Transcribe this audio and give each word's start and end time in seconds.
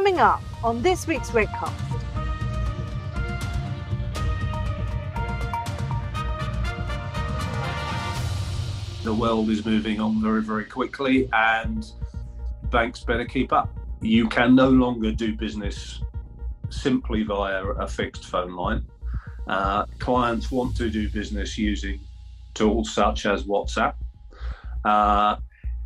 Coming 0.00 0.18
up 0.18 0.42
on 0.64 0.80
this 0.80 1.06
week's 1.06 1.28
Redcast. 1.28 1.74
The 9.04 9.12
world 9.12 9.50
is 9.50 9.66
moving 9.66 10.00
on 10.00 10.22
very, 10.22 10.40
very 10.40 10.64
quickly, 10.64 11.28
and 11.34 11.84
banks 12.70 13.04
better 13.04 13.26
keep 13.26 13.52
up. 13.52 13.68
You 14.00 14.26
can 14.26 14.54
no 14.54 14.70
longer 14.70 15.12
do 15.12 15.36
business 15.36 16.00
simply 16.70 17.22
via 17.22 17.62
a 17.62 17.86
fixed 17.86 18.24
phone 18.24 18.54
line. 18.56 18.86
Uh, 19.48 19.84
clients 19.98 20.50
want 20.50 20.74
to 20.78 20.88
do 20.88 21.10
business 21.10 21.58
using 21.58 22.00
tools 22.54 22.90
such 22.90 23.26
as 23.26 23.44
WhatsApp. 23.44 23.96
Uh, 24.82 25.36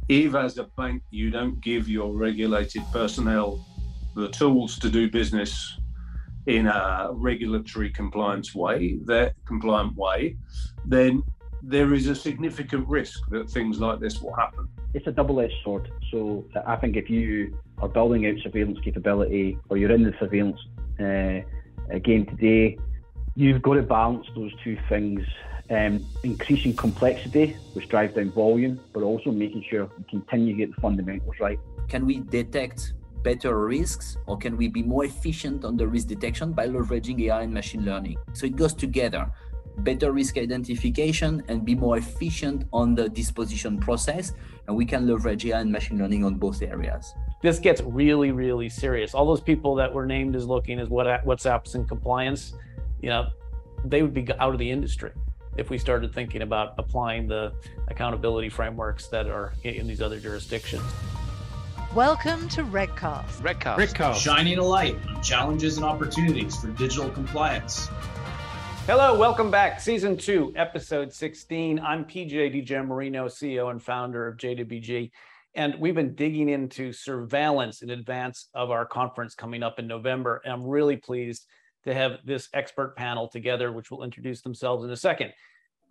if, 0.09 0.37
as 0.37 0.57
a 0.59 0.65
bank, 0.77 1.03
you 1.11 1.31
don't 1.31 1.61
give 1.61 1.89
your 1.89 2.13
regulated 2.13 2.83
personnel 2.93 3.59
the 4.15 4.29
tools 4.29 4.79
to 4.79 4.89
do 4.89 5.11
business 5.11 5.79
in 6.47 6.67
a 6.67 7.09
regulatory 7.13 7.91
compliance 7.91 8.55
way, 8.55 8.99
that 9.05 9.35
compliant 9.47 9.97
way, 9.97 10.37
then 10.85 11.23
there 11.63 11.95
is 11.95 12.07
a 12.09 12.15
significant 12.15 12.87
risk 12.87 13.21
that 13.31 13.49
things 13.49 13.81
like 13.81 13.99
this 13.99 14.21
will 14.21 14.35
happen. 14.35 14.69
It's 14.93 15.07
a 15.07 15.13
double-edged 15.13 15.55
sword. 15.65 15.91
So 16.11 16.45
I 16.67 16.77
think 16.77 16.97
if 16.97 17.09
you 17.09 17.57
are 17.79 17.89
building 17.89 18.27
out 18.27 18.35
surveillance 18.43 18.79
capability 18.85 19.59
or 19.69 19.79
you're 19.79 19.91
in 19.91 20.03
the 20.03 20.15
surveillance 20.21 20.61
uh, 21.01 21.99
game 22.01 22.27
today, 22.27 22.79
you've 23.35 23.63
got 23.63 23.75
to 23.75 23.83
balance 23.83 24.27
those 24.37 24.53
two 24.63 24.77
things. 24.89 25.23
Um, 25.71 26.05
increasing 26.23 26.77
complexity, 26.77 27.57
which 27.73 27.89
drives 27.89 28.15
down 28.15 28.31
volume, 28.33 28.79
but 28.93 29.03
also 29.03 29.31
making 29.33 29.65
sure 29.71 29.91
we 29.97 30.05
continue 30.11 30.53
to 30.53 30.59
get 30.59 30.75
the 30.75 30.81
fundamentals 30.83 31.37
right. 31.41 31.59
Can 31.89 32.05
we 32.05 32.19
detect 32.21 32.93
better 33.25 33.67
risks 33.67 34.19
or 34.27 34.39
can 34.39 34.57
we 34.57 34.69
be 34.69 34.83
more 34.83 35.05
efficient 35.05 35.65
on 35.65 35.77
the 35.77 35.89
risk 35.89 36.07
detection 36.07 36.53
by 36.53 36.69
leveraging 36.69 37.21
AI 37.23 37.43
and 37.43 37.53
machine 37.53 37.85
learning? 37.85 38.19
So 38.35 38.47
it 38.47 38.55
goes 38.55 38.75
together 38.75 39.33
better 39.79 40.13
risk 40.13 40.39
identification 40.39 41.43
and 41.49 41.65
be 41.65 41.75
more 41.75 41.99
efficient 41.99 42.65
on 42.73 42.95
the 42.95 43.09
disposition 43.09 43.79
process. 43.79 44.33
And 44.67 44.77
we 44.77 44.87
can 44.87 45.07
leverage 45.07 45.45
AI 45.47 45.61
and 45.61 45.73
machine 45.73 45.99
learning 45.99 46.25
on 46.25 46.37
both 46.37 46.63
areas. 46.63 47.13
This 47.43 47.59
gets 47.59 47.81
really, 47.83 48.31
really 48.31 48.69
serious. 48.69 49.15
All 49.15 49.27
those 49.27 49.41
people 49.41 49.75
that 49.75 49.93
were 49.93 50.07
named 50.07 50.37
as 50.37 50.47
looking 50.47 50.79
as 50.79 50.89
what 50.89 51.07
WhatsApp's 51.25 51.75
in 51.75 51.87
compliance, 51.87 52.55
you 53.03 53.09
know, 53.09 53.29
they 53.85 54.03
would 54.03 54.15
be 54.15 54.27
out 54.39 54.53
of 54.53 54.59
the 54.59 54.71
industry 54.71 55.11
if 55.57 55.71
we 55.71 55.79
started 55.79 56.15
thinking 56.15 56.43
about 56.43 56.75
applying 56.79 57.29
the 57.29 57.53
accountability 57.89 58.49
frameworks 58.49 59.09
that 59.09 59.27
are 59.27 59.53
in 59.63 59.87
these 59.87 60.01
other 60.01 60.19
jurisdictions. 60.19 60.83
Welcome 61.95 62.49
to 62.49 62.65
Redcast. 62.65 63.41
Redcast. 63.41 63.77
Redcast. 63.77 64.17
Shining 64.17 64.59
a 64.59 64.65
light 64.65 64.97
on 65.09 65.23
challenges 65.23 65.77
and 65.77 65.87
opportunities 65.87 66.57
for 66.57 66.67
digital 66.71 67.09
compliance. 67.09 67.87
Hello, 68.87 69.17
welcome 69.17 69.49
back. 69.49 69.81
Season 69.81 70.17
two, 70.17 70.53
episode 70.57 71.13
16. 71.13 71.79
I'm 71.79 72.05
PJ 72.05 72.67
DiGiammarino, 72.67 73.27
CEO 73.27 73.71
and 73.71 73.81
founder 73.81 74.27
of 74.27 74.39
JWG. 74.39 75.13
And 75.55 75.77
we've 75.79 75.95
been 75.95 76.17
digging 76.17 76.49
into 76.49 76.93
surveillance 76.93 77.81
in 77.81 77.91
advance 77.91 78.49
of 78.55 78.73
our 78.73 78.87
conference 78.87 79.37
coming 79.37 79.63
up 79.63 79.79
in 79.79 79.87
November. 79.87 80.43
And 80.45 80.53
I'm 80.53 80.67
really 80.67 80.97
pleased 80.97 81.47
to 81.85 81.95
have 81.95 82.19
this 82.25 82.49
expert 82.53 82.97
panel 82.97 83.29
together, 83.29 83.71
which 83.71 83.93
will 83.93 84.03
introduce 84.03 84.43
themselves 84.43 84.83
in 84.85 84.91
a 84.91 84.97
second. 84.97 85.33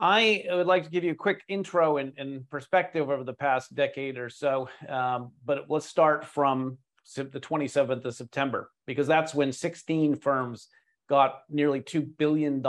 I 0.03 0.43
would 0.51 0.67
like 0.67 0.83
to 0.83 0.89
give 0.89 1.05
you 1.05 1.11
a 1.11 1.15
quick 1.15 1.43
intro 1.47 1.95
and, 1.95 2.11
and 2.17 2.47
perspective 2.49 3.09
over 3.09 3.23
the 3.23 3.33
past 3.33 3.73
decade 3.73 4.17
or 4.17 4.29
so, 4.29 4.67
um, 4.89 5.31
but 5.45 5.69
let's 5.69 5.85
start 5.85 6.25
from 6.25 6.77
the 7.15 7.39
27th 7.39 8.03
of 8.03 8.13
September, 8.13 8.69
because 8.85 9.07
that's 9.07 9.33
when 9.33 9.53
16 9.53 10.17
firms 10.17 10.67
got 11.07 11.43
nearly 11.49 11.79
$2 11.79 12.05
billion 12.17 12.61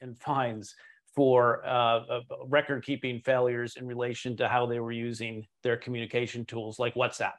in 0.00 0.14
fines 0.14 0.76
for 1.16 1.66
uh, 1.66 2.20
record 2.46 2.84
keeping 2.84 3.18
failures 3.22 3.74
in 3.74 3.84
relation 3.84 4.36
to 4.36 4.46
how 4.46 4.64
they 4.64 4.78
were 4.78 4.92
using 4.92 5.44
their 5.64 5.76
communication 5.76 6.44
tools 6.44 6.78
like 6.78 6.94
WhatsApp. 6.94 7.32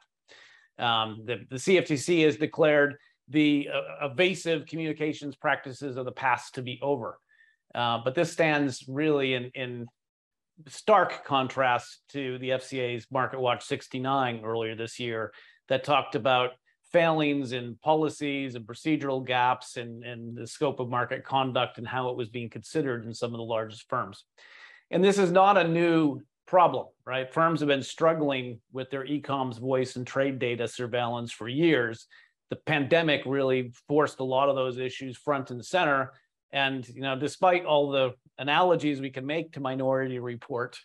Um, 0.78 1.22
the, 1.24 1.46
the 1.48 1.56
CFTC 1.56 2.26
has 2.26 2.36
declared 2.36 2.96
the 3.28 3.70
uh, 3.72 4.08
evasive 4.08 4.66
communications 4.66 5.34
practices 5.34 5.96
of 5.96 6.04
the 6.04 6.12
past 6.12 6.56
to 6.56 6.62
be 6.62 6.78
over. 6.82 7.18
Uh, 7.74 7.98
but 8.04 8.14
this 8.14 8.32
stands 8.32 8.84
really 8.88 9.34
in, 9.34 9.50
in 9.54 9.86
stark 10.68 11.24
contrast 11.24 12.00
to 12.10 12.38
the 12.38 12.50
FCA's 12.50 13.06
Market 13.10 13.40
Watch 13.40 13.64
69 13.64 14.42
earlier 14.44 14.74
this 14.74 14.98
year 14.98 15.32
that 15.68 15.84
talked 15.84 16.14
about 16.14 16.50
failings 16.92 17.52
in 17.52 17.78
policies 17.82 18.56
and 18.56 18.66
procedural 18.66 19.24
gaps 19.24 19.76
and, 19.76 20.04
and 20.04 20.36
the 20.36 20.46
scope 20.46 20.80
of 20.80 20.88
market 20.88 21.24
conduct 21.24 21.78
and 21.78 21.86
how 21.86 22.08
it 22.08 22.16
was 22.16 22.28
being 22.28 22.50
considered 22.50 23.04
in 23.04 23.14
some 23.14 23.32
of 23.32 23.38
the 23.38 23.44
largest 23.44 23.88
firms. 23.88 24.24
And 24.90 25.04
this 25.04 25.18
is 25.18 25.30
not 25.30 25.56
a 25.56 25.68
new 25.68 26.20
problem, 26.46 26.86
right? 27.06 27.32
Firms 27.32 27.60
have 27.60 27.68
been 27.68 27.82
struggling 27.82 28.60
with 28.72 28.90
their 28.90 29.04
e-comms 29.04 29.60
voice 29.60 29.94
and 29.94 30.04
trade 30.04 30.40
data 30.40 30.66
surveillance 30.66 31.30
for 31.30 31.48
years. 31.48 32.06
The 32.50 32.56
pandemic 32.56 33.22
really 33.24 33.72
forced 33.86 34.18
a 34.18 34.24
lot 34.24 34.48
of 34.48 34.56
those 34.56 34.78
issues 34.78 35.16
front 35.16 35.52
and 35.52 35.64
center 35.64 36.12
and 36.52 36.86
you 36.88 37.02
know, 37.02 37.18
despite 37.18 37.64
all 37.64 37.90
the 37.90 38.12
analogies 38.38 39.00
we 39.00 39.10
can 39.10 39.26
make 39.26 39.52
to 39.52 39.60
Minority 39.60 40.18
Report, 40.18 40.78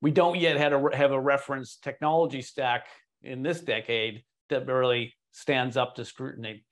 we 0.00 0.10
don't 0.10 0.38
yet 0.38 0.56
have 0.56 0.72
a, 0.72 0.96
have 0.96 1.12
a 1.12 1.20
reference 1.20 1.76
technology 1.76 2.42
stack 2.42 2.86
in 3.22 3.42
this 3.42 3.60
decade 3.60 4.24
that 4.48 4.66
really 4.66 5.14
stands 5.30 5.76
up 5.76 5.94
to 5.94 6.04
scrutiny. 6.04 6.64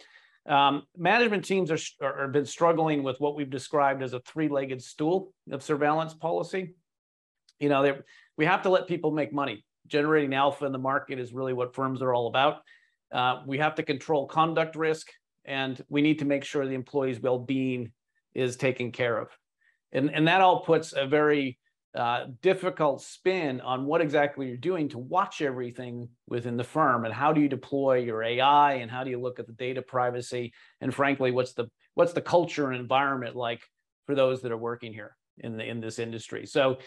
Um, 0.47 0.83
management 0.97 1.45
teams 1.45 1.71
are, 1.71 1.79
are, 2.03 2.29
been 2.29 2.47
struggling 2.47 3.03
with 3.03 3.21
what 3.21 3.37
we've 3.37 3.51
described 3.51 4.03
as 4.03 4.15
a 4.15 4.21
three-legged 4.21 4.83
stool 4.83 5.33
of 5.51 5.63
surveillance 5.63 6.15
policy. 6.15 6.75
You 7.61 7.69
know, 7.69 7.99
we 8.37 8.47
have 8.47 8.63
to 8.63 8.71
let 8.71 8.89
people 8.89 9.11
make 9.11 9.33
money. 9.33 9.65
Generating 9.87 10.35
alpha 10.35 10.65
in 10.67 10.73
the 10.73 10.79
market 10.79 11.19
is 11.19 11.33
really 11.33 11.53
what 11.53 11.75
firms 11.75 12.01
are 12.03 12.15
all 12.15 12.27
about. 12.27 12.63
Uh, 13.13 13.43
we 13.47 13.59
have 13.59 13.75
to 13.77 13.83
control 13.83 14.27
conduct 14.27 14.77
risk, 14.77 15.09
and 15.45 15.83
we 15.89 16.01
need 16.01 16.19
to 16.21 16.25
make 16.25 16.45
sure 16.45 16.67
the 16.67 16.75
employees' 16.75 17.21
well-being 17.21 17.93
is 18.35 18.57
taken 18.57 18.93
care 18.93 19.19
of. 19.19 19.29
And, 19.93 20.11
and 20.11 20.29
that 20.29 20.41
all 20.41 20.61
puts 20.61 20.93
a 20.93 21.07
very 21.07 21.59
uh, 21.95 22.27
difficult 22.41 23.03
spin 23.03 23.61
on 23.61 23.85
what 23.85 24.01
exactly 24.01 24.47
you're 24.47 24.57
doing 24.57 24.89
to 24.89 24.99
watch 24.99 25.43
everything 25.43 26.09
within 26.29 26.57
the 26.57 26.65
firm 26.65 27.05
and 27.05 27.13
how 27.13 27.33
do 27.33 27.41
you 27.41 27.49
deploy 27.49 27.97
your 27.97 28.23
AI 28.23 28.75
and 28.75 28.91
how 28.91 29.03
do 29.03 29.11
you 29.11 29.21
look 29.21 29.41
at 29.41 29.49
the 29.49 29.53
data 29.55 29.83
privacy 29.83 30.53
and 30.81 30.95
frankly 30.95 31.33
what's 31.33 31.53
the 31.55 31.67
what's 31.95 32.13
the 32.13 32.21
culture 32.21 32.71
and 32.71 32.81
environment 32.81 33.35
like 33.35 33.61
for 34.07 34.15
those 34.15 34.43
that 34.43 34.53
are 34.53 34.57
working 34.57 34.93
here 34.93 35.17
in 35.39 35.57
the 35.57 35.65
in 35.65 35.81
this 35.81 35.99
industry. 35.99 36.47
So 36.47 36.79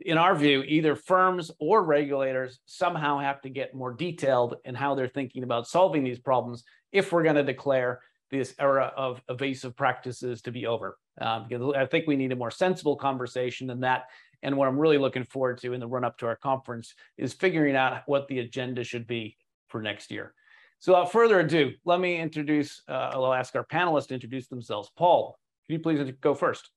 in 0.00 0.18
our 0.18 0.34
view, 0.34 0.62
either 0.62 0.94
firms 0.94 1.50
or 1.58 1.82
regulators 1.82 2.60
somehow 2.64 3.18
have 3.18 3.40
to 3.42 3.50
get 3.50 3.74
more 3.74 3.92
detailed 3.92 4.56
in 4.64 4.74
how 4.74 4.94
they're 4.94 5.08
thinking 5.08 5.42
about 5.42 5.66
solving 5.66 6.04
these 6.04 6.18
problems 6.18 6.64
if 6.92 7.12
we're 7.12 7.22
going 7.22 7.36
to 7.36 7.42
declare 7.42 8.00
this 8.30 8.54
era 8.58 8.92
of 8.96 9.20
evasive 9.28 9.76
practices 9.76 10.42
to 10.42 10.52
be 10.52 10.66
over. 10.66 10.98
Um, 11.20 11.46
because 11.48 11.74
I 11.76 11.86
think 11.86 12.06
we 12.06 12.16
need 12.16 12.32
a 12.32 12.36
more 12.36 12.50
sensible 12.50 12.96
conversation 12.96 13.66
than 13.66 13.80
that. 13.80 14.04
And 14.42 14.56
what 14.56 14.68
I'm 14.68 14.78
really 14.78 14.98
looking 14.98 15.24
forward 15.24 15.58
to 15.58 15.72
in 15.72 15.80
the 15.80 15.86
run 15.86 16.04
up 16.04 16.16
to 16.18 16.26
our 16.26 16.36
conference 16.36 16.94
is 17.18 17.32
figuring 17.32 17.76
out 17.76 18.02
what 18.06 18.28
the 18.28 18.38
agenda 18.38 18.84
should 18.84 19.06
be 19.06 19.36
for 19.68 19.82
next 19.82 20.10
year. 20.10 20.34
So 20.78 20.92
without 20.92 21.12
further 21.12 21.40
ado, 21.40 21.72
let 21.84 22.00
me 22.00 22.18
introduce, 22.18 22.82
uh, 22.88 23.10
I'll 23.12 23.34
ask 23.34 23.54
our 23.54 23.66
panelists 23.66 24.08
to 24.08 24.14
introduce 24.14 24.48
themselves. 24.48 24.90
Paul, 24.96 25.38
can 25.66 25.74
you 25.74 25.78
please 25.80 26.12
go 26.22 26.34
first? 26.34 26.70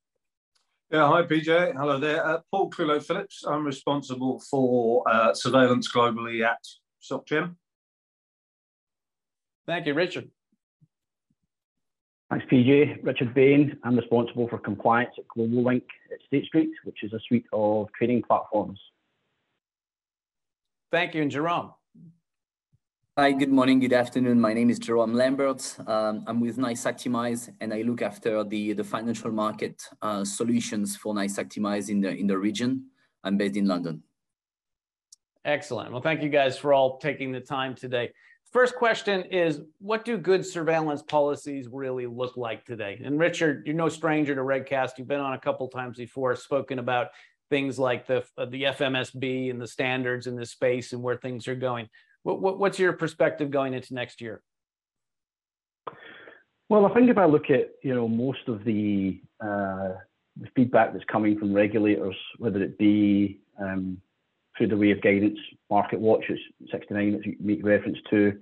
Yeah, 0.92 1.08
hi 1.08 1.24
PJ. 1.24 1.74
Hello 1.76 1.98
there. 1.98 2.26
Uh, 2.26 2.40
Paul 2.52 2.70
Crillo 2.70 3.02
Phillips. 3.02 3.44
I'm 3.48 3.66
responsible 3.66 4.40
for 4.42 5.04
uh, 5.10 5.34
surveillance 5.34 5.92
globally 5.92 6.46
at 6.46 6.60
SocGen. 7.02 7.56
Thank 9.66 9.88
you, 9.88 9.94
Richard. 9.94 10.30
Thanks, 12.34 12.48
PJ. 12.52 13.04
Richard 13.04 13.36
Bain. 13.36 13.78
I'm 13.84 13.96
responsible 13.96 14.48
for 14.48 14.58
compliance 14.58 15.12
at 15.20 15.28
Global 15.28 15.66
Link 15.66 15.84
at 16.12 16.18
State 16.26 16.48
Street, 16.48 16.72
which 16.84 17.04
is 17.04 17.14
a 17.14 17.20
suite 17.28 17.46
of 17.54 17.90
trading 17.96 18.24
platforms. 18.24 18.80
Thank 20.92 21.14
you, 21.14 21.22
and 21.22 21.30
Jerome. 21.30 21.74
Hi, 23.20 23.34
good 23.34 23.52
morning, 23.52 23.80
good 23.80 23.94
afternoon. 23.94 24.42
My 24.42 24.52
name 24.52 24.72
is 24.72 24.80
Jerome 24.80 25.14
Lambert. 25.14 25.78
Um, 25.86 26.24
I'm 26.26 26.40
with 26.40 26.58
NICE 26.58 26.86
Actimize, 26.86 27.54
and 27.62 27.72
I 27.72 27.84
look 27.84 28.02
after 28.02 28.44
the, 28.44 28.74
the 28.74 28.84
financial 28.84 29.32
market 29.32 29.84
uh, 30.02 30.26
solutions 30.26 30.98
for 30.98 31.14
NICE 31.14 31.38
Actimize 31.38 31.92
in 31.92 32.02
the, 32.02 32.10
in 32.10 32.26
the 32.26 32.40
region. 32.40 32.88
I'm 33.24 33.38
based 33.38 33.58
in 33.58 33.68
London. 33.68 34.02
Excellent. 35.46 35.92
Well, 35.92 36.02
thank 36.02 36.24
you 36.24 36.30
guys 36.30 36.58
for 36.58 36.74
all 36.74 36.98
taking 36.98 37.32
the 37.32 37.42
time 37.42 37.76
today. 37.76 38.12
First 38.54 38.76
question 38.76 39.24
is 39.24 39.62
what 39.80 40.06
do 40.06 40.16
good 40.16 40.46
surveillance 40.46 41.02
policies 41.02 41.68
really 41.68 42.06
look 42.06 42.38
like 42.38 42.64
today? 42.66 43.02
And 43.04 43.20
Richard, 43.20 43.64
you're 43.66 43.76
no 43.76 43.90
stranger 43.90 44.36
to 44.36 44.42
Redcast. 44.42 44.92
You've 45.00 45.08
been 45.08 45.20
on 45.20 45.34
a 45.34 45.40
couple 45.40 45.68
times 45.70 45.98
before, 45.98 46.36
spoken 46.36 46.78
about 46.78 47.08
things 47.50 47.80
like 47.80 48.06
the 48.06 48.24
the 48.38 48.64
FMSB 48.64 49.50
and 49.50 49.60
the 49.60 49.66
standards 49.66 50.28
in 50.28 50.36
this 50.36 50.52
space 50.52 50.94
and 50.94 51.02
where 51.02 51.18
things 51.18 51.48
are 51.48 51.56
going. 51.56 51.90
What, 52.22 52.42
what, 52.42 52.60
what's 52.60 52.78
your 52.78 52.94
perspective 52.94 53.50
going 53.50 53.74
into 53.74 53.96
next 53.96 54.22
year? 54.22 54.44
Well, 56.70 56.86
I 56.86 56.94
think 56.94 57.10
if 57.10 57.18
I 57.18 57.26
look 57.26 57.50
at 57.50 57.72
you 57.82 57.96
know 57.96 58.08
most 58.08 58.48
of 58.48 58.64
the, 58.66 59.20
uh, 59.44 59.94
the 60.40 60.48
feedback 60.56 60.94
that's 60.94 61.06
coming 61.06 61.40
from 61.40 61.54
regulators, 61.54 62.16
whether 62.38 62.62
it 62.62 62.78
be 62.78 63.40
um, 63.60 63.98
through 64.58 64.68
the 64.68 64.78
way 64.78 64.92
of 64.92 65.02
guidance, 65.02 65.40
Market 65.70 66.00
Watch, 66.00 66.26
69 66.72 67.12
that 67.14 67.26
you 67.26 67.36
make 67.40 67.66
reference 67.66 67.98
to, 68.10 68.40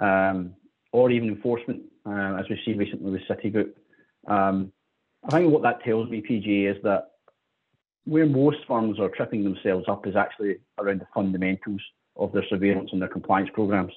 um, 0.00 0.54
or 0.92 1.10
even 1.10 1.28
enforcement, 1.28 1.82
uh, 2.06 2.36
as 2.38 2.46
we 2.48 2.60
see 2.64 2.74
recently 2.74 3.10
with 3.10 3.22
Citigroup. 3.28 3.72
Um, 4.26 4.72
I 5.24 5.38
think 5.38 5.52
what 5.52 5.62
that 5.62 5.82
tells 5.82 6.08
me, 6.08 6.22
PJ, 6.22 6.70
is 6.70 6.82
that 6.84 7.08
where 8.04 8.26
most 8.26 8.58
firms 8.66 8.98
are 8.98 9.10
tripping 9.10 9.44
themselves 9.44 9.86
up 9.88 10.06
is 10.06 10.16
actually 10.16 10.56
around 10.78 11.00
the 11.00 11.08
fundamentals 11.12 11.80
of 12.16 12.32
their 12.32 12.46
surveillance 12.48 12.90
and 12.92 13.02
their 13.02 13.08
compliance 13.08 13.50
programs. 13.52 13.92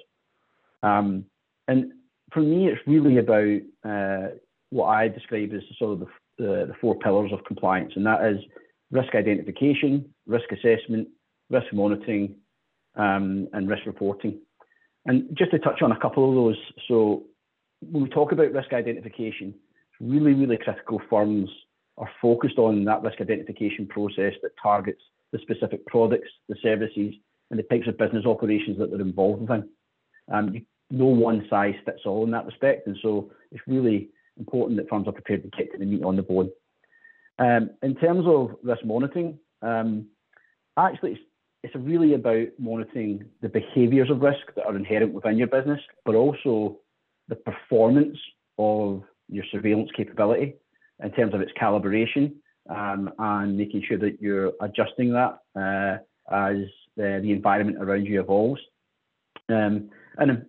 Um, 0.83 1.25
and 1.67 1.93
for 2.33 2.41
me, 2.41 2.67
it's 2.67 2.81
really 2.87 3.17
about 3.17 3.61
uh, 3.89 4.35
what 4.69 4.87
I 4.87 5.07
describe 5.07 5.53
as 5.53 5.61
sort 5.77 5.93
of 5.93 5.99
the, 5.99 6.07
the, 6.37 6.65
the, 6.67 6.73
four 6.81 6.95
pillars 6.99 7.31
of 7.31 7.43
compliance, 7.45 7.93
and 7.95 8.05
that 8.05 8.25
is 8.25 8.39
risk 8.91 9.15
identification, 9.15 10.13
risk 10.25 10.51
assessment, 10.51 11.07
risk 11.51 11.73
monitoring, 11.73 12.35
um, 12.95 13.47
and 13.53 13.69
risk 13.69 13.85
reporting. 13.85 14.39
And 15.05 15.35
just 15.37 15.51
to 15.51 15.59
touch 15.59 15.81
on 15.81 15.91
a 15.91 15.99
couple 15.99 16.29
of 16.29 16.35
those, 16.35 16.57
so 16.87 17.23
when 17.81 18.03
we 18.03 18.09
talk 18.09 18.31
about 18.31 18.51
risk 18.51 18.73
identification, 18.73 19.53
really, 19.99 20.33
really 20.33 20.57
critical 20.57 21.01
firms 21.09 21.49
are 21.97 22.09
focused 22.21 22.57
on 22.57 22.85
that 22.85 23.01
risk 23.03 23.19
identification 23.21 23.87
process 23.87 24.33
that 24.41 24.51
targets 24.61 25.01
the 25.31 25.39
specific 25.39 25.85
products, 25.85 26.29
the 26.49 26.55
services, 26.61 27.13
and 27.49 27.59
the 27.59 27.63
types 27.63 27.87
of 27.87 27.97
business 27.97 28.25
operations 28.25 28.77
that 28.77 28.91
they're 28.91 29.01
involved 29.01 29.49
in. 29.49 29.69
Um, 30.31 30.65
no 30.89 31.05
one 31.05 31.45
size 31.49 31.75
fits 31.85 32.01
all 32.05 32.23
in 32.23 32.31
that 32.31 32.45
respect, 32.45 32.87
and 32.87 32.97
so 33.01 33.31
it's 33.51 33.61
really 33.67 34.09
important 34.37 34.77
that 34.77 34.89
firms 34.89 35.07
are 35.07 35.13
prepared 35.13 35.43
to 35.43 35.49
get 35.57 35.71
to 35.71 35.77
the 35.77 35.85
meat 35.85 36.03
on 36.03 36.15
the 36.15 36.23
bone. 36.23 36.49
Um, 37.39 37.71
in 37.81 37.95
terms 37.95 38.25
of 38.27 38.55
risk 38.63 38.83
monitoring, 38.85 39.39
um, 39.61 40.07
actually, 40.77 41.13
it's, 41.13 41.21
it's 41.63 41.75
really 41.75 42.13
about 42.13 42.47
monitoring 42.57 43.25
the 43.41 43.49
behaviours 43.49 44.09
of 44.09 44.21
risk 44.21 44.53
that 44.55 44.65
are 44.65 44.75
inherent 44.75 45.13
within 45.13 45.37
your 45.37 45.47
business, 45.47 45.79
but 46.05 46.15
also 46.15 46.79
the 47.27 47.35
performance 47.35 48.17
of 48.57 49.03
your 49.29 49.45
surveillance 49.51 49.89
capability 49.95 50.55
in 51.03 51.11
terms 51.11 51.33
of 51.33 51.41
its 51.41 51.51
calibration 51.59 52.33
um, 52.69 53.11
and 53.19 53.57
making 53.57 53.83
sure 53.87 53.97
that 53.97 54.17
you're 54.21 54.53
adjusting 54.61 55.13
that 55.13 55.39
uh, 55.55 55.97
as 56.33 56.57
the, 56.97 57.19
the, 57.21 57.31
environment 57.31 57.77
around 57.79 58.05
you 58.05 58.19
evolves. 58.19 58.61
Um, 59.49 59.89
and 60.17 60.45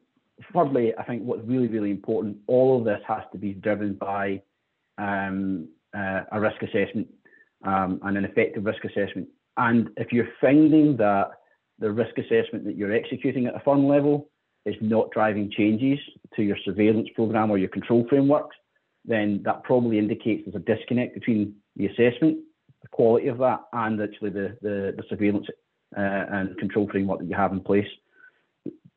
thirdly, 0.53 0.93
I 0.99 1.05
think 1.05 1.23
what's 1.23 1.47
really, 1.47 1.69
really 1.69 1.91
important, 1.91 2.39
all 2.47 2.79
of 2.79 2.85
this 2.85 3.01
has 3.07 3.23
to 3.33 3.39
be 3.39 3.53
driven 3.53 3.95
by 3.95 4.43
um, 4.99 5.69
uh, 5.97 6.23
a 6.33 6.41
risk 6.41 6.63
assessment 6.63 7.09
um, 7.65 8.01
and 8.03 8.17
an 8.17 8.25
effective 8.25 8.65
risk 8.65 8.85
assessment. 8.85 9.29
And 9.57 9.91
if 9.97 10.13
you're 10.13 10.29
finding 10.41 10.97
that 10.97 11.31
the 11.79 11.91
risk 11.91 12.17
assessment 12.19 12.65
that 12.65 12.77
you're 12.77 12.93
executing 12.93 13.47
at 13.47 13.55
a 13.55 13.61
firm 13.61 13.87
level 13.87 14.31
is 14.65 14.77
not 14.81 15.11
driving 15.11 15.51
changes 15.51 15.99
to 16.37 16.43
your 16.43 16.57
surveillance 16.65 17.09
program 17.15 17.51
or 17.51 17.59
your 17.59 17.69
control 17.69 18.07
frameworks, 18.09 18.57
then 19.05 19.43
that 19.45 19.65
probably 19.65 19.99
indicates 19.99 20.45
there's 20.45 20.55
a 20.55 20.77
disconnect 20.77 21.15
between 21.15 21.55
the 21.77 21.87
assessment, 21.87 22.39
the 22.83 22.89
quality 22.89 23.29
of 23.29 23.39
that, 23.39 23.61
and 23.73 24.01
actually 24.01 24.31
the, 24.31 24.57
the, 24.63 24.95
the 24.97 25.03
surveillance 25.09 25.47
uh, 25.97 26.01
and 26.31 26.57
control 26.59 26.89
framework 26.91 27.19
that 27.19 27.29
you 27.29 27.35
have 27.35 27.53
in 27.53 27.61
place. 27.61 27.89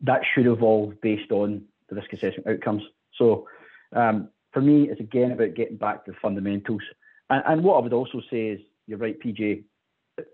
That 0.01 0.21
should 0.33 0.45
evolve 0.45 1.01
based 1.01 1.31
on 1.31 1.63
the 1.89 1.95
risk 1.95 2.13
assessment 2.13 2.47
outcomes. 2.47 2.83
So 3.17 3.47
um, 3.95 4.29
for 4.51 4.61
me, 4.61 4.89
it's 4.89 5.01
again 5.01 5.31
about 5.31 5.55
getting 5.55 5.77
back 5.77 6.05
to 6.05 6.11
the 6.11 6.17
fundamentals. 6.21 6.81
And, 7.29 7.43
and, 7.47 7.63
what 7.63 7.77
I 7.77 7.81
would 7.81 7.93
also 7.93 8.21
say 8.29 8.47
is, 8.49 8.59
you're 8.85 8.99
right, 8.99 9.19
PJ, 9.19 9.63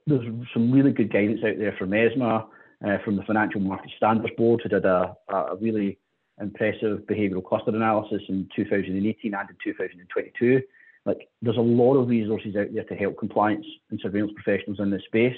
there's 0.05 0.25
some 0.53 0.71
really 0.71 0.91
good 0.91 1.11
guidance 1.11 1.41
out 1.43 1.57
there 1.57 1.75
from 1.77 1.93
ESMA, 1.93 2.47
uh, 2.85 2.97
from 3.03 3.15
the 3.15 3.23
Financial 3.23 3.59
Market 3.59 3.91
Standards 3.97 4.33
Board, 4.37 4.61
who 4.63 4.69
did 4.69 4.85
a, 4.85 5.15
a 5.29 5.55
really 5.59 5.97
impressive 6.39 6.99
behavioural 7.09 7.43
cluster 7.43 7.71
analysis 7.71 8.21
in 8.29 8.47
2018 8.55 9.33
and 9.33 9.49
in 9.49 9.55
2022. 9.63 10.61
Like, 11.05 11.29
there's 11.41 11.57
a 11.57 11.61
lot 11.61 11.95
of 11.95 12.09
resources 12.09 12.55
out 12.55 12.67
there 12.73 12.83
to 12.83 12.95
help 12.95 13.17
compliance 13.17 13.65
and 13.89 13.99
surveillance 14.01 14.33
professionals 14.35 14.79
in 14.79 14.91
this 14.91 15.03
space. 15.05 15.37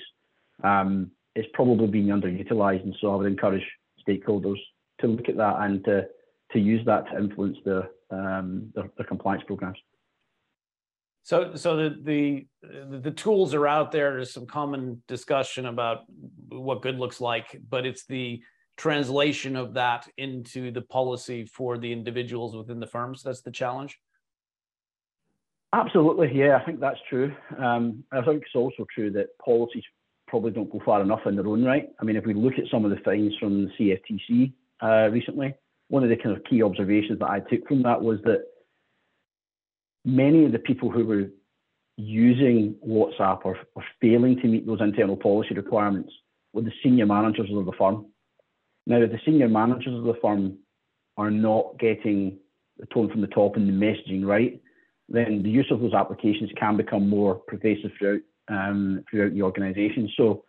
Um, 0.63 1.11
it's 1.35 1.47
probably 1.53 1.87
being 1.87 2.07
underutilised, 2.07 2.83
and 2.83 2.95
so 2.99 3.11
I 3.11 3.15
would 3.15 3.27
encourage 3.27 3.65
stakeholders 4.07 4.59
to 4.99 5.07
look 5.07 5.29
at 5.29 5.37
that 5.37 5.55
and 5.59 5.83
to, 5.85 6.05
to 6.51 6.59
use 6.59 6.85
that 6.85 7.09
to 7.09 7.17
influence 7.17 7.57
their, 7.65 7.89
um, 8.11 8.71
their, 8.75 8.89
their 8.97 9.05
compliance 9.05 9.43
programs. 9.47 9.77
So, 11.25 11.55
so 11.55 11.77
the, 11.77 11.97
the 12.03 12.47
the 12.99 13.11
tools 13.11 13.53
are 13.53 13.65
out 13.65 13.91
there. 13.91 14.11
There's 14.11 14.33
some 14.33 14.45
common 14.45 15.01
discussion 15.07 15.65
about 15.65 15.99
what 16.49 16.81
good 16.81 16.99
looks 16.99 17.21
like, 17.21 17.57
but 17.69 17.85
it's 17.85 18.05
the 18.05 18.43
translation 18.77 19.55
of 19.55 19.75
that 19.75 20.07
into 20.17 20.71
the 20.71 20.81
policy 20.81 21.45
for 21.45 21.77
the 21.77 21.91
individuals 21.91 22.55
within 22.55 22.79
the 22.79 22.87
firms 22.87 23.21
that's 23.21 23.41
the 23.41 23.51
challenge? 23.51 23.99
Absolutely 25.73 26.31
yeah 26.33 26.57
i 26.57 26.65
think 26.65 26.79
that's 26.79 26.99
true. 27.09 27.33
Um, 27.57 28.03
i 28.11 28.21
think 28.21 28.41
it's 28.43 28.55
also 28.55 28.85
true 28.93 29.11
that 29.11 29.37
policies 29.43 29.83
probably 30.27 30.51
don't 30.51 30.71
go 30.71 30.81
far 30.83 31.01
enough 31.01 31.21
in 31.25 31.35
their 31.35 31.47
own 31.47 31.63
right. 31.63 31.89
I 31.99 32.05
mean 32.05 32.15
if 32.15 32.25
we 32.25 32.33
look 32.33 32.53
at 32.57 32.65
some 32.71 32.85
of 32.85 32.91
the 32.91 32.97
fines 32.97 33.33
from 33.39 33.65
the 33.65 33.71
cftc 33.79 34.53
uh, 34.81 35.09
recently 35.11 35.53
one 35.89 36.03
of 36.03 36.09
the 36.09 36.15
kind 36.15 36.35
of 36.35 36.43
key 36.45 36.63
observations 36.63 37.19
that 37.19 37.29
i 37.29 37.39
took 37.39 37.67
from 37.67 37.83
that 37.83 38.01
was 38.01 38.19
that 38.23 38.45
many 40.05 40.45
of 40.45 40.51
the 40.51 40.59
people 40.59 40.89
who 40.89 41.05
were 41.05 41.29
using 41.97 42.75
whatsapp 42.85 43.41
or 43.45 43.57
failing 44.01 44.39
to 44.41 44.47
meet 44.47 44.65
those 44.65 44.81
internal 44.81 45.15
policy 45.15 45.53
requirements 45.53 46.11
were 46.53 46.61
the 46.61 46.71
senior 46.83 47.05
managers 47.05 47.49
of 47.53 47.65
the 47.65 47.71
firm 47.77 48.05
now, 48.85 48.99
the 48.99 49.19
senior 49.25 49.47
managers 49.47 49.97
of 49.97 50.03
the 50.03 50.15
firm 50.21 50.57
are 51.17 51.31
not 51.31 51.79
getting 51.79 52.39
the 52.77 52.85
tone 52.87 53.09
from 53.09 53.21
the 53.21 53.27
top 53.27 53.55
and 53.55 53.67
the 53.67 53.85
messaging 53.85 54.25
right, 54.25 54.61
then 55.07 55.43
the 55.43 55.49
use 55.49 55.67
of 55.71 55.79
those 55.79 55.93
applications 55.93 56.49
can 56.57 56.75
become 56.75 57.09
more 57.09 57.35
pervasive 57.35 57.91
throughout 57.97 58.21
um, 58.49 59.03
throughout 59.09 59.33
the 59.33 59.41
organisation. 59.41 60.09
So, 60.17 60.43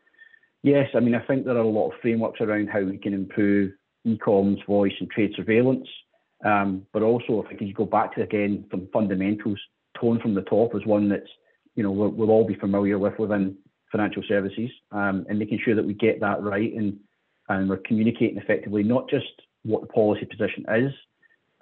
yes, 0.64 0.88
I 0.94 1.00
mean, 1.00 1.14
I 1.14 1.24
think 1.26 1.44
there 1.44 1.56
are 1.56 1.60
a 1.60 1.68
lot 1.68 1.90
of 1.90 2.00
frameworks 2.00 2.40
around 2.40 2.68
how 2.68 2.80
we 2.80 2.98
can 2.98 3.14
improve 3.14 3.72
e-comms, 4.04 4.66
voice, 4.66 4.92
and 4.98 5.08
trade 5.10 5.32
surveillance. 5.36 5.86
Um, 6.44 6.86
but 6.92 7.02
also, 7.02 7.42
if 7.42 7.46
I 7.50 7.54
could 7.54 7.74
go 7.74 7.86
back 7.86 8.14
to 8.14 8.22
again 8.22 8.64
from 8.70 8.88
fundamentals, 8.92 9.58
tone 9.98 10.20
from 10.20 10.34
the 10.34 10.42
top 10.42 10.74
is 10.74 10.84
one 10.84 11.08
that's 11.08 11.30
you 11.74 11.82
know 11.82 11.90
we'll, 11.90 12.10
we'll 12.10 12.30
all 12.30 12.46
be 12.46 12.54
familiar 12.54 12.98
with 12.98 13.18
within 13.18 13.56
financial 13.90 14.22
services, 14.28 14.70
um, 14.92 15.24
and 15.28 15.38
making 15.38 15.60
sure 15.64 15.74
that 15.74 15.86
we 15.86 15.94
get 15.94 16.20
that 16.20 16.42
right 16.42 16.72
and 16.74 16.98
and 17.48 17.68
we're 17.68 17.78
communicating 17.78 18.38
effectively 18.38 18.82
not 18.82 19.08
just 19.08 19.26
what 19.64 19.80
the 19.80 19.86
policy 19.88 20.26
position 20.26 20.64
is, 20.76 20.92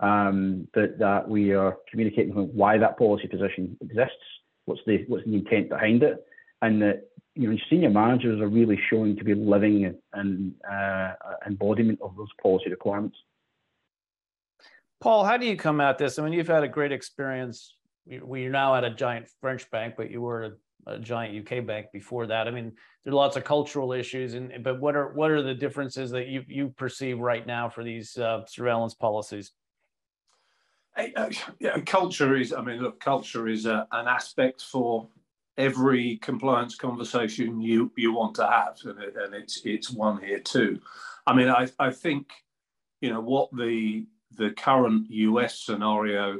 um, 0.00 0.66
but 0.74 0.98
that 0.98 1.28
we 1.28 1.52
are 1.52 1.76
communicating 1.90 2.32
why 2.32 2.76
that 2.78 2.98
policy 2.98 3.28
position 3.28 3.76
exists, 3.80 4.16
what's 4.64 4.80
the 4.86 5.04
what's 5.06 5.24
the 5.24 5.34
intent 5.34 5.68
behind 5.68 6.02
it, 6.02 6.24
and 6.60 6.82
that 6.82 7.08
you 7.34 7.48
know 7.48 7.56
senior 7.70 7.90
managers 7.90 8.40
are 8.40 8.48
really 8.48 8.78
showing 8.90 9.16
to 9.16 9.24
be 9.24 9.34
living 9.34 9.94
and 10.12 10.54
uh, 10.70 11.12
embodiment 11.46 12.00
of 12.02 12.16
those 12.16 12.28
policy 12.42 12.68
requirements. 12.68 13.16
Paul, 15.02 15.24
how 15.24 15.36
do 15.36 15.46
you 15.46 15.56
come 15.56 15.80
at 15.80 15.98
this? 15.98 16.20
I 16.20 16.22
mean, 16.22 16.32
you've 16.32 16.46
had 16.46 16.62
a 16.62 16.68
great 16.68 16.92
experience. 16.92 17.74
We're 18.06 18.50
now 18.50 18.76
at 18.76 18.84
a 18.84 18.90
giant 18.90 19.26
French 19.40 19.68
bank, 19.72 19.94
but 19.96 20.12
you 20.12 20.22
were 20.22 20.58
a 20.86 20.98
giant 21.00 21.36
UK 21.36 21.66
bank 21.66 21.86
before 21.92 22.28
that. 22.28 22.46
I 22.46 22.52
mean, 22.52 22.72
there 23.04 23.12
are 23.12 23.16
lots 23.16 23.36
of 23.36 23.42
cultural 23.42 23.92
issues, 23.92 24.34
and 24.34 24.62
but 24.62 24.80
what 24.80 24.94
are 24.94 25.12
what 25.12 25.32
are 25.32 25.42
the 25.42 25.54
differences 25.54 26.12
that 26.12 26.28
you 26.28 26.44
you 26.46 26.68
perceive 26.68 27.18
right 27.18 27.44
now 27.44 27.68
for 27.68 27.82
these 27.82 28.16
uh, 28.16 28.46
surveillance 28.46 28.94
policies? 28.94 29.50
Uh, 30.96 31.30
yeah, 31.58 31.80
culture 31.80 32.36
is. 32.36 32.52
I 32.52 32.62
mean, 32.62 32.80
look, 32.80 33.00
culture 33.00 33.48
is 33.48 33.66
a, 33.66 33.88
an 33.90 34.06
aspect 34.06 34.62
for 34.62 35.08
every 35.58 36.18
compliance 36.18 36.76
conversation 36.76 37.60
you 37.60 37.90
you 37.96 38.12
want 38.12 38.36
to 38.36 38.46
have, 38.46 38.78
and, 38.84 39.02
it, 39.02 39.14
and 39.16 39.34
it's 39.34 39.62
it's 39.64 39.90
one 39.90 40.22
here 40.22 40.38
too. 40.38 40.80
I 41.26 41.34
mean, 41.34 41.48
I 41.48 41.66
I 41.80 41.90
think 41.90 42.30
you 43.00 43.10
know 43.10 43.20
what 43.20 43.50
the 43.56 44.06
the 44.36 44.50
current 44.50 45.06
US 45.10 45.58
scenario 45.58 46.38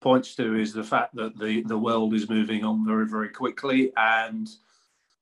points 0.00 0.34
to 0.36 0.54
is 0.54 0.72
the 0.72 0.84
fact 0.84 1.14
that 1.16 1.38
the, 1.38 1.62
the 1.62 1.78
world 1.78 2.14
is 2.14 2.28
moving 2.28 2.64
on 2.64 2.86
very, 2.86 3.06
very 3.06 3.28
quickly 3.28 3.92
and 3.96 4.48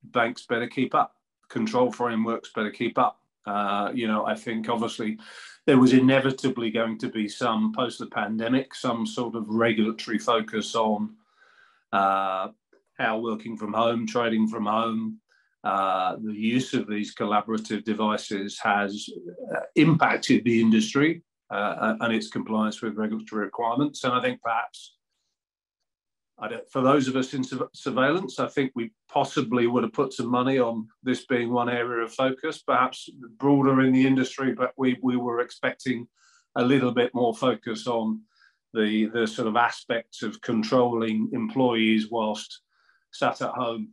banks 0.05 0.47
better 0.47 0.67
keep 0.67 0.95
up. 0.95 1.15
Control 1.49 1.91
frameworks 1.91 2.51
better 2.55 2.71
keep 2.71 2.99
up. 2.99 3.21
Uh, 3.47 3.91
you 3.95 4.07
know, 4.07 4.27
I 4.27 4.35
think 4.35 4.69
obviously 4.69 5.19
there 5.67 5.79
was 5.79 5.93
inevitably 5.93 6.71
going 6.71 6.99
to 6.99 7.09
be 7.09 7.29
some 7.29 7.73
post 7.73 7.99
the 7.99 8.07
pandemic, 8.07 8.75
some 8.75 9.07
sort 9.07 9.35
of 9.35 9.49
regulatory 9.49 10.19
focus 10.19 10.75
on 10.75 11.15
uh, 11.93 12.49
how 12.99 13.19
working 13.19 13.57
from 13.57 13.73
home, 13.73 14.07
trading 14.07 14.49
from 14.49 14.67
home, 14.67 15.21
uh, 15.63 16.17
the 16.23 16.35
use 16.35 16.75
of 16.75 16.87
these 16.87 17.15
collaborative 17.15 17.85
devices 17.85 18.59
has 18.63 19.09
uh, 19.55 19.61
impacted 19.77 20.45
the 20.45 20.61
industry 20.61 21.23
uh, 21.51 21.95
and 22.01 22.13
its 22.13 22.29
compliance 22.29 22.83
with 22.83 22.97
regulatory 22.97 23.45
requirements. 23.45 24.05
And 24.05 24.13
I 24.13 24.21
think 24.21 24.41
perhaps 24.43 24.95
for 26.71 26.83
those 26.83 27.09
of 27.09 27.17
us 27.17 27.33
in 27.33 27.45
surveillance, 27.73 28.41
I 28.41 28.49
think 28.49 28.73
we 28.75 28.91
possibly 29.09 29.67
would 29.67 29.85
have 29.85 29.93
put 29.93 30.13
some 30.13 30.29
money 30.29 30.59
on 30.59 30.89
this 31.03 31.27
being 31.27 31.53
one 31.53 31.69
area 31.69 32.05
of 32.05 32.13
focus, 32.13 32.63
perhaps 32.63 33.09
broader 33.39 33.83
in 33.83 33.93
the 33.93 34.07
industry, 34.07 34.53
but 34.53 34.73
we, 34.77 34.99
we 35.03 35.17
were 35.17 35.41
expecting 35.41 36.09
a 36.57 36.65
little 36.65 36.93
bit 36.93 37.15
more 37.15 37.35
focus 37.35 37.87
on 37.87 38.21
the, 38.73 39.07
the 39.07 39.27
sort 39.27 39.47
of 39.47 39.57
aspects 39.57 40.23
of 40.23 40.41
controlling 40.41 41.31
employees 41.33 42.11
whilst 42.11 42.63
sat 43.13 43.41
at 43.41 43.51
home. 43.51 43.91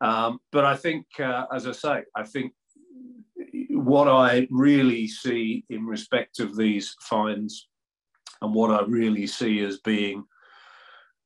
Um, 0.00 0.38
but 0.52 0.64
I 0.64 0.76
think, 0.76 1.06
uh, 1.18 1.46
as 1.52 1.66
I 1.66 1.72
say, 1.72 2.02
I 2.14 2.22
think 2.24 2.52
what 3.84 4.08
I 4.08 4.46
really 4.50 5.08
see 5.08 5.64
in 5.68 5.86
respect 5.86 6.40
of 6.40 6.56
these 6.56 6.96
fines 7.00 7.68
and 8.40 8.54
what 8.54 8.70
I 8.70 8.84
really 8.86 9.26
see 9.26 9.60
as 9.60 9.78
being 9.78 10.24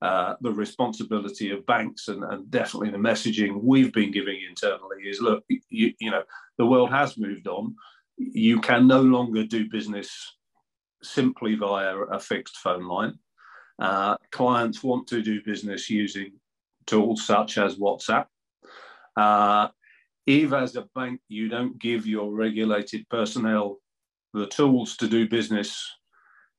uh, 0.03 0.35
the 0.43 0.53
responsibility 0.53 1.51
of 1.51 1.65
banks 1.67 2.09
and, 2.09 2.23
and, 2.25 2.51
definitely 2.51 2.91
the 2.91 2.99
messaging 2.99 3.63
we've 3.63 3.95
been 3.95 4.11
giving 4.11 4.39
internally 4.47 5.03
is 5.05 5.23
look, 5.23 5.43
you, 5.49 5.93
you, 5.99 6.11
know, 6.11 6.23
the 6.59 6.67
world 6.67 6.91
has 6.91 7.17
moved 7.17 7.49
on. 7.49 7.75
You 8.19 8.61
can 8.61 8.87
no 8.87 9.01
longer 9.01 9.45
do 9.45 9.71
business 9.71 10.37
simply 11.03 11.55
via 11.55 11.97
a 11.97 12.21
fixed 12.21 12.59
phone 12.59 12.87
line. 12.87 13.15
Uh, 13.79 14.17
clients 14.33 14.83
want 14.83 15.07
to 15.09 15.23
do 15.23 15.43
business 15.43 15.89
using 15.89 16.33
tools 16.87 17.27
such 17.27 17.57
as 17.57 17.77
WhatsApp. 17.77 18.27
Uh, 19.17 19.69
if, 20.27 20.53
as 20.53 20.77
a 20.77 20.89
bank, 20.95 21.21
you 21.29 21.49
don't 21.49 21.79
give 21.79 22.07
your 22.07 22.33
regulated 22.33 23.09
personnel 23.09 23.79
the 24.35 24.47
tools 24.47 24.97
to 24.99 25.09
do 25.09 25.29
business 25.29 25.91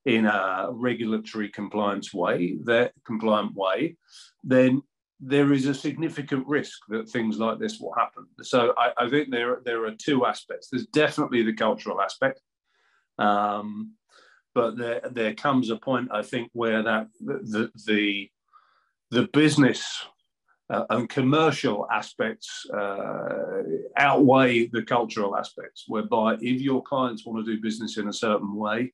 in 0.06 0.26
a 0.26 0.68
regulatory 0.72 1.50
compliance 1.50 2.14
way, 2.14 2.58
that 2.64 2.94
compliant 3.06 3.54
way, 3.54 3.98
then 4.44 4.82
there 5.20 5.52
is 5.52 5.66
a 5.66 5.74
significant 5.74 6.48
risk 6.48 6.80
that 6.88 7.10
things 7.10 7.40
like 7.40 7.60
this 7.60 7.80
will 7.80 7.94
happen. 7.94 8.26
So 8.42 8.74
I, 8.78 8.92
I 8.98 9.10
think 9.10 9.32
there 9.32 9.60
there 9.66 9.84
are 9.86 9.92
two 9.92 10.26
aspects. 10.26 10.70
There's 10.70 10.86
definitely 10.88 11.44
the 11.44 11.54
cultural 11.54 12.02
aspect, 12.02 12.40
um, 13.18 13.94
but 14.56 14.78
there 14.78 15.02
there 15.12 15.34
comes 15.34 15.70
a 15.70 15.76
point 15.76 16.10
I 16.12 16.22
think 16.22 16.50
where 16.54 16.84
that 16.84 17.08
the 17.20 17.70
the 17.86 18.30
the 19.12 19.28
business 19.34 20.06
uh, 20.70 20.86
and 20.90 21.10
commercial 21.10 21.88
aspects 21.92 22.66
uh, 22.74 23.64
outweigh 23.98 24.68
the 24.68 24.84
cultural 24.84 25.38
aspects. 25.38 25.86
Whereby 25.88 26.36
if 26.36 26.62
your 26.62 26.84
clients 26.84 27.26
want 27.26 27.46
to 27.46 27.56
do 27.56 27.62
business 27.62 27.98
in 27.98 28.08
a 28.08 28.14
certain 28.14 28.56
way, 28.56 28.94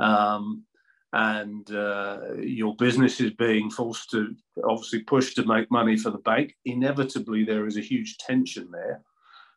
um, 0.00 0.64
and 1.12 1.70
uh, 1.70 2.34
your 2.40 2.76
business 2.76 3.20
is 3.20 3.30
being 3.32 3.70
forced 3.70 4.10
to 4.10 4.34
obviously 4.64 5.00
push 5.00 5.34
to 5.34 5.44
make 5.46 5.70
money 5.70 5.96
for 5.96 6.10
the 6.10 6.18
bank, 6.18 6.54
inevitably 6.64 7.44
there 7.44 7.66
is 7.66 7.76
a 7.78 7.80
huge 7.80 8.18
tension 8.18 8.68
there. 8.70 9.02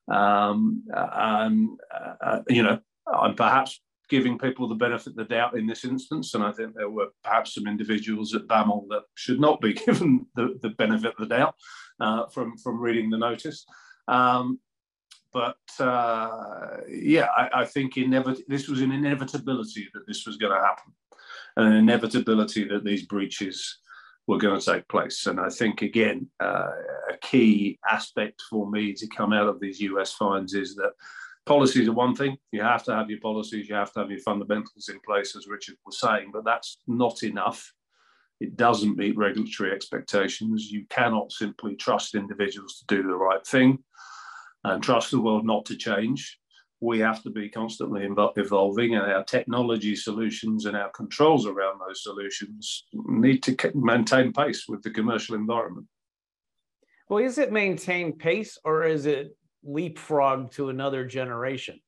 Um, 0.08 0.84
and, 0.96 1.80
uh, 2.26 2.42
you 2.48 2.64
know, 2.64 2.80
I'm 3.12 3.36
perhaps 3.36 3.82
giving 4.12 4.38
people 4.38 4.68
the 4.68 4.76
benefit 4.76 5.08
of 5.08 5.16
the 5.16 5.24
doubt 5.24 5.58
in 5.58 5.66
this 5.66 5.86
instance, 5.86 6.34
and 6.34 6.44
I 6.44 6.52
think 6.52 6.76
there 6.76 6.90
were 6.90 7.08
perhaps 7.24 7.56
some 7.56 7.66
individuals 7.66 8.36
at 8.36 8.46
BAML 8.46 8.90
that 8.90 9.04
should 9.16 9.40
not 9.40 9.62
be 9.62 9.74
given 9.86 10.28
the, 10.36 10.60
the 10.62 10.72
benefit 10.72 11.14
of 11.18 11.30
the 11.30 11.36
doubt 11.36 11.56
uh, 12.02 12.28
from, 12.28 12.58
from 12.58 12.82
reading 12.82 13.10
the 13.10 13.18
notice. 13.18 13.66
Um, 14.10 14.60
but 15.32 15.56
uh, 15.80 16.78
yeah, 16.90 17.28
I, 17.38 17.62
I 17.62 17.66
think 17.66 17.96
inevit- 17.96 18.46
this 18.50 18.68
was 18.68 18.82
an 18.82 18.92
inevitability 18.92 19.88
that 19.94 20.06
this 20.06 20.28
was 20.28 20.36
going 20.36 20.54
to 20.54 20.60
happen, 20.60 20.92
an 21.56 21.72
inevitability 21.72 22.66
that 22.66 22.84
these 22.84 23.06
breaches 23.06 23.80
were 24.28 24.40
going 24.40 24.60
to 24.60 24.74
take 24.74 24.90
place. 24.90 25.26
And 25.26 25.40
I 25.40 25.48
think, 25.48 25.84
again, 25.84 26.28
uh, 26.42 26.72
a 27.10 27.18
key 27.22 27.80
aspect 27.90 28.42
for 28.50 28.70
me 28.70 28.92
to 28.94 29.08
come 29.08 29.32
out 29.32 29.48
of 29.48 29.62
these 29.62 29.80
US 29.80 30.12
fines 30.12 30.54
is 30.54 30.76
that 30.76 30.92
policies 31.46 31.88
are 31.88 31.94
one 31.94 32.16
thing. 32.16 32.38
You 32.52 32.62
have 32.62 32.84
to 32.84 32.96
have 32.96 33.10
your 33.10 33.20
policies, 33.20 33.68
you 33.68 33.76
have 33.76 33.92
to 33.94 34.00
have 34.00 34.12
your 34.12 34.20
fundamentals 34.20 34.90
in 34.90 35.00
place, 35.06 35.36
as 35.36 35.48
Richard 35.48 35.76
was 35.86 36.00
saying, 36.00 36.32
but 36.34 36.46
that's 36.46 36.78
not 36.88 37.24
enough. 37.24 37.74
It 38.40 38.56
doesn't 38.56 38.98
meet 38.98 39.18
regulatory 39.18 39.72
expectations. 39.72 40.72
You 40.72 40.86
cannot 40.90 41.32
simply 41.32 41.76
trust 41.76 42.16
individuals 42.16 42.78
to 42.80 42.96
do 42.96 43.04
the 43.04 43.16
right 43.16 43.46
thing 43.46 43.80
and 44.64 44.82
trust 44.82 45.12
the 45.12 45.22
world 45.22 45.46
not 45.46 45.66
to 45.66 45.76
change. 45.76 46.40
We 46.80 47.00
have 47.00 47.22
to 47.24 47.30
be 47.30 47.48
constantly 47.48 48.08
evolving, 48.08 48.96
and 48.96 49.12
our 49.12 49.24
technology 49.24 49.96
solutions 49.96 50.66
and 50.66 50.76
our 50.76 50.90
controls 50.90 51.46
around 51.46 51.80
those 51.80 52.02
solutions 52.02 52.86
need 52.94 53.44
to 53.44 53.56
maintain 53.76 54.34
pace 54.34 54.66
with 54.68 54.82
the 54.82 54.90
commercial 54.90 55.36
environment. 55.36 55.86
Well, 57.08 57.24
is 57.24 57.38
it 57.38 57.52
maintain 57.52 58.14
pace 58.14 58.58
or 58.64 58.86
is 58.86 59.06
it 59.06 59.38
leapfrog 59.64 60.52
to 60.52 60.70
another 60.70 61.06
generation? 61.06 61.80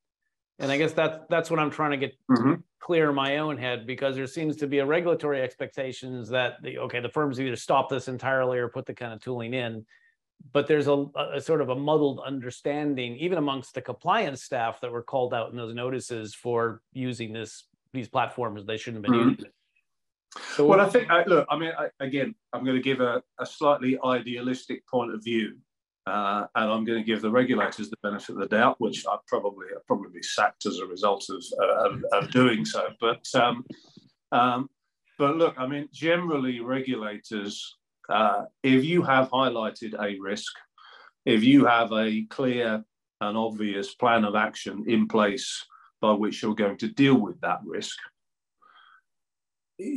And 0.60 0.72
I 0.72 0.78
guess 0.78 0.94
that's 0.94 1.18
that's 1.30 1.50
what 1.50 1.60
I'm 1.60 1.72
trying 1.72 1.92
to 1.92 1.98
get 1.98 2.14
mm-hmm. 2.30 2.56
clear 2.80 3.10
in 3.10 3.16
my 3.16 3.38
own 3.38 3.58
head 3.58 3.88
because 3.88 4.16
there 4.16 4.28
seems 4.28 4.56
to 4.58 4.68
be 4.68 4.80
a 4.80 4.86
regulatory 4.86 5.42
expectations 5.42 6.30
that 6.30 6.62
the 6.62 6.80
okay 6.80 7.00
the 7.00 7.10
firms 7.10 7.40
either 7.40 7.56
stop 7.56 7.90
this 7.90 8.08
entirely 8.08 8.60
or 8.60 8.70
put 8.70 8.86
the 8.86 8.94
kind 8.94 9.14
of 9.14 9.22
tooling 9.22 9.54
in 9.54 9.86
but 10.52 10.68
there's 10.68 10.88
a, 10.88 11.06
a, 11.34 11.40
sort 11.40 11.62
of 11.62 11.70
a 11.70 11.76
muddled 11.76 12.20
understanding 12.26 13.16
even 13.18 13.38
amongst 13.38 13.74
the 13.74 13.82
compliance 13.82 14.44
staff 14.44 14.82
that 14.82 14.92
were 14.92 15.02
called 15.02 15.34
out 15.34 15.52
in 15.52 15.58
those 15.58 15.74
notices 15.74 16.36
for 16.36 16.82
using 16.92 17.32
this 17.32 17.66
these 17.94 18.10
platforms 18.10 18.66
they 18.66 18.78
shouldn't 18.78 19.04
have 19.04 19.12
been 19.12 19.20
mm-hmm. 19.20 19.30
using 19.30 19.52
so 20.56 20.66
well 20.66 20.82
i 20.82 20.90
think 20.90 21.08
look 21.28 21.46
i 21.50 21.58
mean 21.58 21.72
I, 21.78 21.90
again 22.00 22.36
i'm 22.52 22.64
going 22.64 22.76
to 22.76 22.82
give 22.82 23.00
a, 23.00 23.24
a, 23.40 23.46
slightly 23.46 23.98
idealistic 24.04 24.86
point 24.88 25.14
of 25.14 25.24
view 25.24 25.58
uh, 26.08 26.46
and 26.56 26.72
i'm 26.72 26.86
going 26.86 27.00
to 27.00 27.06
give 27.06 27.22
the 27.22 27.32
regulators 27.32 27.90
the 27.90 27.98
benefit 28.04 28.30
of 28.32 28.38
the 28.38 28.48
doubt 28.48 28.76
which 28.80 29.06
i'd 29.10 29.18
probably 29.28 29.68
I'd 29.76 29.86
probably 29.88 30.12
be 30.12 30.24
sacked 30.24 30.66
as 30.66 30.80
a 30.80 30.86
result 30.86 31.26
of, 31.30 31.44
uh, 31.62 31.90
of, 31.90 32.04
of, 32.12 32.32
doing 32.32 32.66
so 32.66 32.90
but 33.00 33.26
um, 33.36 33.66
um, 34.32 34.70
but 35.18 35.38
look 35.38 35.56
i 35.58 35.68
mean 35.68 35.88
generally 35.94 36.60
regulators 36.60 37.76
uh, 38.10 38.44
if 38.64 38.84
you 38.84 39.02
have 39.04 39.30
highlighted 39.30 39.94
a 40.02 40.20
risk, 40.20 40.54
if 41.26 41.44
you 41.44 41.66
have 41.66 41.92
a 41.94 42.24
clear 42.30 42.84
and 43.22 43.38
obvious 43.38 43.96
plan 43.96 44.26
of 44.26 44.36
action 44.36 44.84
in 44.88 45.08
place 45.08 45.66
by 46.02 46.12
which 46.12 46.42
you're 46.42 46.56
going 46.56 46.78
to 46.78 46.90
deal 46.90 47.16
with 47.16 47.40
that 47.42 47.60
risk, 47.66 47.98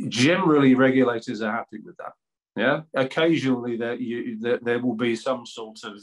generally 0.07 0.73
regulators 0.73 1.41
are 1.41 1.51
happy 1.51 1.79
with 1.83 1.97
that. 1.97 2.13
Yeah, 2.57 2.81
occasionally 2.95 3.77
there, 3.77 3.93
you, 3.93 4.39
there, 4.39 4.59
there 4.63 4.79
will 4.79 4.95
be 4.95 5.15
some 5.15 5.45
sort 5.45 5.77
of 5.83 6.01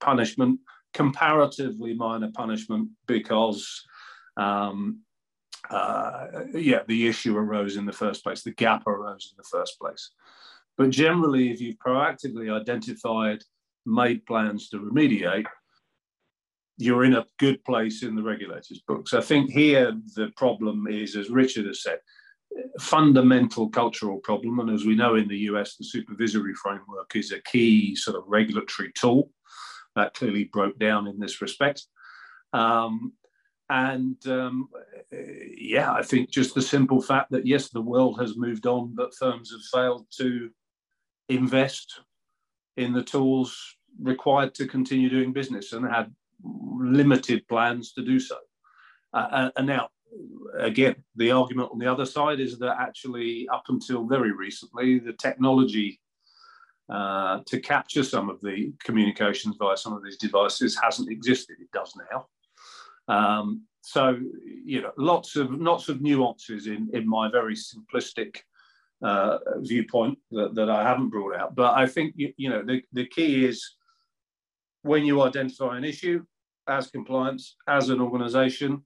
punishment, 0.00 0.60
comparatively 0.92 1.94
minor 1.94 2.30
punishment, 2.30 2.90
because 3.06 3.82
um, 4.36 5.00
uh, 5.70 6.26
yeah, 6.52 6.80
the 6.86 7.06
issue 7.06 7.34
arose 7.36 7.76
in 7.76 7.86
the 7.86 7.92
first 7.92 8.22
place, 8.22 8.42
the 8.42 8.52
gap 8.52 8.86
arose 8.86 9.32
in 9.32 9.36
the 9.38 9.48
first 9.50 9.80
place. 9.80 10.10
But 10.76 10.90
generally, 10.90 11.50
if 11.50 11.60
you've 11.60 11.78
proactively 11.78 12.52
identified, 12.52 13.42
made 13.86 14.26
plans 14.26 14.68
to 14.70 14.78
remediate, 14.78 15.46
you're 16.76 17.04
in 17.04 17.14
a 17.14 17.26
good 17.38 17.64
place 17.64 18.02
in 18.02 18.14
the 18.14 18.22
regulators' 18.22 18.82
books. 18.86 19.14
I 19.14 19.20
think 19.20 19.50
here 19.50 19.92
the 20.16 20.32
problem 20.36 20.86
is, 20.86 21.16
as 21.16 21.30
Richard 21.30 21.66
has 21.66 21.82
said, 21.82 21.98
fundamental 22.80 23.68
cultural 23.68 24.18
problem. 24.18 24.60
And 24.60 24.70
as 24.70 24.84
we 24.84 24.94
know 24.94 25.16
in 25.16 25.28
the 25.28 25.38
US, 25.50 25.76
the 25.76 25.84
supervisory 25.84 26.54
framework 26.54 27.14
is 27.14 27.32
a 27.32 27.40
key 27.42 27.94
sort 27.96 28.16
of 28.16 28.24
regulatory 28.26 28.92
tool 28.94 29.30
that 29.96 30.14
clearly 30.14 30.44
broke 30.44 30.78
down 30.78 31.06
in 31.06 31.18
this 31.18 31.40
respect. 31.40 31.86
Um, 32.52 33.12
and 33.70 34.16
um, 34.26 34.68
yeah, 35.56 35.92
I 35.92 36.02
think 36.02 36.30
just 36.30 36.54
the 36.54 36.62
simple 36.62 37.00
fact 37.00 37.30
that 37.30 37.46
yes, 37.46 37.68
the 37.68 37.80
world 37.80 38.20
has 38.20 38.36
moved 38.36 38.66
on, 38.66 38.94
but 38.94 39.14
firms 39.14 39.50
have 39.50 39.62
failed 39.72 40.06
to 40.18 40.50
invest 41.28 42.00
in 42.76 42.92
the 42.92 43.02
tools 43.02 43.76
required 44.00 44.54
to 44.56 44.66
continue 44.66 45.08
doing 45.08 45.32
business 45.32 45.72
and 45.72 45.86
had 45.88 46.12
limited 46.42 47.46
plans 47.48 47.92
to 47.92 48.04
do 48.04 48.18
so. 48.18 48.36
Uh, 49.12 49.50
and 49.56 49.66
now, 49.66 49.88
again, 50.58 50.96
the 51.16 51.30
argument 51.30 51.70
on 51.72 51.78
the 51.78 51.90
other 51.90 52.06
side 52.06 52.40
is 52.40 52.58
that 52.58 52.76
actually, 52.78 53.48
up 53.52 53.64
until 53.68 54.06
very 54.06 54.32
recently, 54.32 54.98
the 54.98 55.12
technology 55.14 56.00
uh, 56.88 57.40
to 57.46 57.60
capture 57.60 58.02
some 58.02 58.28
of 58.28 58.40
the 58.42 58.72
communications 58.82 59.56
via 59.58 59.76
some 59.76 59.94
of 59.94 60.04
these 60.04 60.18
devices 60.18 60.78
hasn't 60.82 61.10
existed. 61.10 61.56
It 61.60 61.70
does 61.72 61.92
now. 62.10 62.26
Um, 63.08 63.62
so, 63.80 64.18
you 64.64 64.80
know, 64.82 64.92
lots 64.96 65.36
of 65.36 65.50
lots 65.50 65.88
of 65.88 66.00
nuances 66.00 66.66
in 66.66 66.88
in 66.92 67.08
my 67.08 67.30
very 67.30 67.54
simplistic 67.54 68.38
uh, 69.02 69.38
viewpoint 69.58 70.18
that, 70.30 70.54
that 70.54 70.70
I 70.70 70.82
haven't 70.82 71.10
brought 71.10 71.36
out. 71.36 71.54
But 71.54 71.74
I 71.76 71.86
think, 71.86 72.14
you, 72.16 72.32
you 72.36 72.48
know, 72.48 72.62
the, 72.64 72.82
the 72.92 73.06
key 73.06 73.44
is 73.44 73.62
when 74.82 75.04
you 75.04 75.22
identify 75.22 75.76
an 75.76 75.84
issue 75.84 76.24
as 76.66 76.90
compliance, 76.90 77.56
as 77.68 77.90
an 77.90 78.00
organization, 78.00 78.82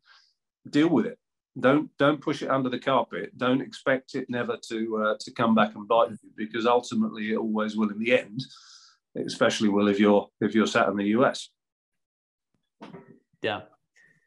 deal 0.71 0.89
with 0.89 1.07
it. 1.07 1.19
don't 1.61 1.91
don't 1.99 2.21
push 2.21 2.43
it 2.43 2.51
under 2.51 2.69
the 2.69 2.79
carpet. 2.79 3.37
Don't 3.37 3.61
expect 3.61 4.15
it 4.15 4.29
never 4.29 4.57
to 4.69 4.97
uh, 4.99 5.15
to 5.21 5.31
come 5.33 5.55
back 5.55 5.75
and 5.75 5.89
bite 5.89 6.11
you 6.11 6.31
because 6.37 6.67
ultimately 6.67 7.33
it 7.33 7.37
always 7.37 7.77
will 7.77 7.91
in 7.91 7.99
the 7.99 8.19
end. 8.19 8.43
Especially 9.17 9.69
will 9.69 9.89
if 9.89 9.99
you're 9.99 10.29
if 10.41 10.55
you're 10.55 10.67
sat 10.67 10.89
in 10.89 10.97
the 10.97 11.07
US. 11.17 11.51
Yeah. 13.43 13.63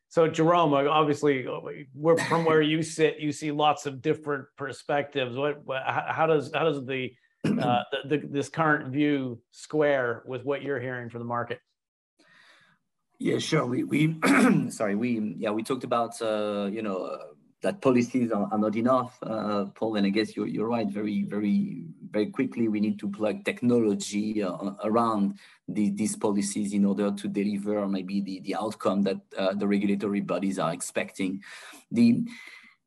So 0.10 0.28
Jerome, 0.28 0.74
obviously, 0.74 1.48
we're 1.96 2.18
from 2.18 2.44
where 2.44 2.62
you 2.62 2.84
sit. 2.84 3.20
You 3.20 3.32
see 3.32 3.52
lots 3.52 3.86
of 3.86 4.02
different 4.02 4.46
perspectives. 4.58 5.38
What, 5.38 5.64
how 5.86 6.28
does 6.28 6.52
how 6.54 6.66
does 6.66 6.86
the, 6.86 7.14
uh, 7.46 7.84
the, 7.92 8.18
the 8.18 8.28
this 8.28 8.50
current 8.50 8.92
view 8.92 9.42
square 9.52 10.24
with 10.26 10.44
what 10.44 10.64
you're 10.64 10.82
hearing 10.82 11.10
from 11.10 11.20
the 11.20 11.26
market? 11.26 11.62
Yeah, 13.22 13.38
sure. 13.38 13.68
We, 13.68 13.84
we 13.84 14.16
sorry, 14.72 14.96
we 14.96 15.36
yeah 15.38 15.52
we 15.52 15.62
talked 15.62 15.84
about 15.84 16.20
uh, 16.24 16.68
you 16.72 16.82
know 16.82 16.98
uh, 17.06 17.18
that 17.62 17.80
policies 17.80 18.32
are, 18.32 18.50
are 18.52 18.58
not 18.58 18.76
enough, 18.76 19.20
uh, 19.22 19.66
Paul. 19.76 19.98
And 19.98 20.08
I 20.08 20.10
guess 20.10 20.36
you're 20.36 20.48
you're 20.48 20.68
right. 20.68 20.90
Very 20.90 21.26
very 21.30 21.86
very 22.10 22.32
quickly, 22.32 22.68
we 22.68 22.80
need 22.80 22.98
to 22.98 23.08
plug 23.08 23.46
technology 23.46 24.42
uh, 24.42 24.72
around 24.84 25.38
the, 25.68 25.92
these 25.92 26.16
policies 26.16 26.74
in 26.74 26.84
order 26.84 27.12
to 27.12 27.28
deliver 27.28 27.88
maybe 27.88 28.22
the 28.22 28.40
the 28.40 28.56
outcome 28.56 29.04
that 29.04 29.20
uh, 29.38 29.54
the 29.54 29.68
regulatory 29.68 30.22
bodies 30.22 30.58
are 30.58 30.74
expecting. 30.74 31.44
The 31.92 32.26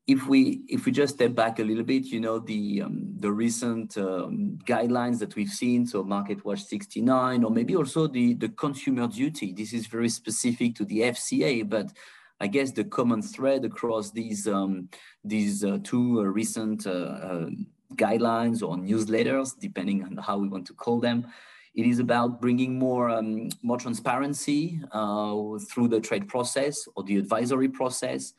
if 0.07 0.27
we 0.27 0.61
if 0.67 0.85
we 0.85 0.91
just 0.91 1.15
step 1.15 1.33
back 1.33 1.59
a 1.59 1.63
little 1.63 1.83
bit, 1.83 2.05
you 2.05 2.19
know, 2.19 2.37
the 2.37 2.83
um, 2.83 3.15
the 3.17 3.31
recent 3.31 3.97
um, 3.97 4.59
guidelines 4.65 5.17
that 5.19 5.35
we've 5.35 5.49
seen, 5.49 5.87
so 5.87 6.03
Market 6.03 6.45
Watch 6.45 6.63
69, 6.63 7.43
or 7.43 7.49
maybe 7.49 7.75
also 7.75 8.07
the 8.07 8.35
the 8.35 8.49
consumer 8.49 9.07
duty. 9.07 9.51
This 9.51 9.73
is 9.73 9.87
very 9.87 10.09
specific 10.09 10.75
to 10.75 10.85
the 10.85 10.99
FCA, 11.01 11.67
but 11.67 11.91
I 12.39 12.47
guess 12.47 12.71
the 12.71 12.83
common 12.83 13.23
thread 13.23 13.65
across 13.65 14.11
these 14.11 14.47
um, 14.47 14.89
these 15.23 15.63
uh, 15.63 15.79
two 15.83 16.19
uh, 16.19 16.23
recent 16.23 16.85
uh, 16.85 16.91
uh, 16.91 17.49
guidelines 17.95 18.61
or 18.61 18.77
newsletters, 18.77 19.57
depending 19.59 20.03
on 20.03 20.17
how 20.17 20.37
we 20.37 20.47
want 20.47 20.67
to 20.67 20.73
call 20.73 20.99
them, 20.99 21.25
it 21.73 21.87
is 21.87 21.97
about 21.97 22.39
bringing 22.41 22.77
more 22.77 23.09
um, 23.09 23.49
more 23.63 23.77
transparency 23.77 24.79
uh, 24.91 25.33
through 25.71 25.87
the 25.87 25.99
trade 25.99 26.27
process 26.27 26.87
or 26.95 27.03
the 27.03 27.17
advisory 27.17 27.69
process 27.69 28.33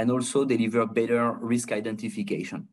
and 0.00 0.10
also 0.10 0.46
deliver 0.46 0.86
better 0.86 1.32
risk 1.42 1.72
identification. 1.72 2.66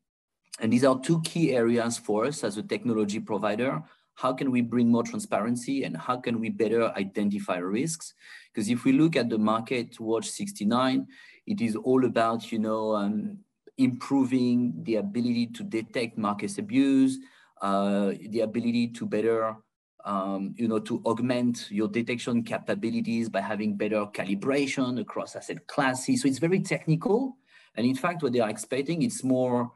And 0.62 0.72
these 0.72 0.86
are 0.86 0.98
two 0.98 1.22
key 1.24 1.52
areas 1.54 1.98
for 1.98 2.24
us 2.24 2.42
as 2.46 2.56
a 2.56 2.64
technology 2.64 3.20
provider. 3.20 3.84
How 4.16 4.32
can 4.32 4.50
we 4.50 4.62
bring 4.62 4.90
more 4.90 5.04
transparency 5.04 5.84
and 5.84 5.98
how 5.98 6.22
can 6.22 6.40
we 6.40 6.50
better 6.50 6.90
identify 6.96 7.58
risks? 7.58 8.14
Because 8.48 8.70
if 8.70 8.86
we 8.86 8.94
look 8.94 9.18
at 9.18 9.30
the 9.30 9.38
market 9.38 10.00
watch 10.00 10.30
69, 10.30 11.06
it 11.46 11.60
is 11.60 11.76
all 11.76 12.06
about, 12.06 12.50
you 12.50 12.60
know, 12.60 12.96
um, 12.96 13.40
improving 13.78 14.74
the 14.84 14.96
ability 14.96 15.48
to 15.48 15.64
detect 15.64 16.18
market 16.18 16.58
abuse, 16.58 17.20
uh, 17.62 18.14
the 18.30 18.40
ability 18.40 18.88
to 18.94 19.06
better 19.06 19.54
um, 20.08 20.56
you 20.58 20.70
know, 20.70 20.80
to 20.80 21.02
augment 21.06 21.70
your 21.70 21.90
detection 21.90 22.42
capabilities 22.42 23.28
by 23.28 23.42
having 23.42 23.76
better 23.76 24.06
calibration 24.14 25.02
across 25.02 25.36
asset 25.36 25.68
classes. 25.68 26.22
So 26.22 26.30
it's 26.30 26.40
very 26.40 26.62
technical. 26.62 27.36
And 27.76 27.86
in 27.86 27.94
fact, 27.94 28.24
what 28.24 28.32
they 28.32 28.40
are 28.40 28.50
expecting, 28.50 29.02
it's 29.02 29.22
more, 29.22 29.70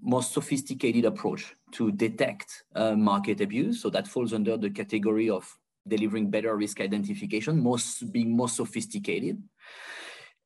more 0.00 0.22
sophisticated 0.22 1.06
approach 1.06 1.56
to 1.72 1.90
detect 1.90 2.64
uh, 2.74 2.94
market 2.94 3.40
abuse. 3.40 3.80
So 3.80 3.88
that 3.90 4.06
falls 4.06 4.34
under 4.34 4.58
the 4.58 4.68
category 4.70 5.30
of 5.30 5.50
delivering 5.88 6.30
better 6.30 6.54
risk 6.54 6.80
identification, 6.80 7.62
most 7.62 8.12
being 8.12 8.36
more 8.36 8.50
sophisticated. 8.50 9.42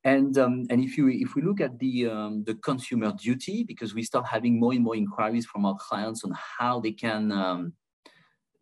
And, 0.05 0.39
um, 0.39 0.67
and 0.71 0.85
if 0.85 0.97
you 0.97 1.09
if 1.09 1.35
we 1.35 1.43
look 1.43 1.61
at 1.61 1.81
the 1.81 2.07
um, 2.07 2.45
the 2.45 2.55
consumer 2.55 3.13
duty, 3.21 3.65
because 3.65 3.93
we 3.93 4.05
start 4.05 4.25
having 4.25 4.61
more 4.61 4.73
and 4.73 4.85
more 4.85 4.95
inquiries 4.95 5.47
from 5.47 5.67
our 5.67 5.77
clients 5.81 6.23
on 6.23 6.33
how 6.59 6.79
they 6.79 6.93
can 6.93 7.33
um, 7.33 7.73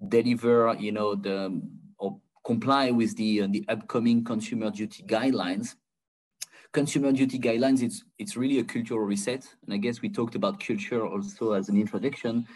deliver, 0.08 0.74
you 0.78 0.92
know, 0.92 1.14
the 1.14 1.60
or 1.98 2.18
comply 2.44 2.90
with 2.90 3.16
the 3.16 3.42
uh, 3.42 3.48
the 3.50 3.64
upcoming 3.68 4.24
consumer 4.24 4.70
duty 4.70 5.02
guidelines. 5.04 5.74
Consumer 6.72 7.12
duty 7.12 7.38
guidelines, 7.38 7.82
it's 7.82 8.04
it's 8.18 8.36
really 8.36 8.58
a 8.58 8.64
cultural 8.64 9.00
reset, 9.00 9.46
and 9.64 9.74
I 9.74 9.76
guess 9.76 10.02
we 10.02 10.08
talked 10.08 10.34
about 10.34 10.60
culture 10.60 11.06
also 11.06 11.52
as 11.52 11.68
an 11.68 11.76
introduction, 11.76 12.46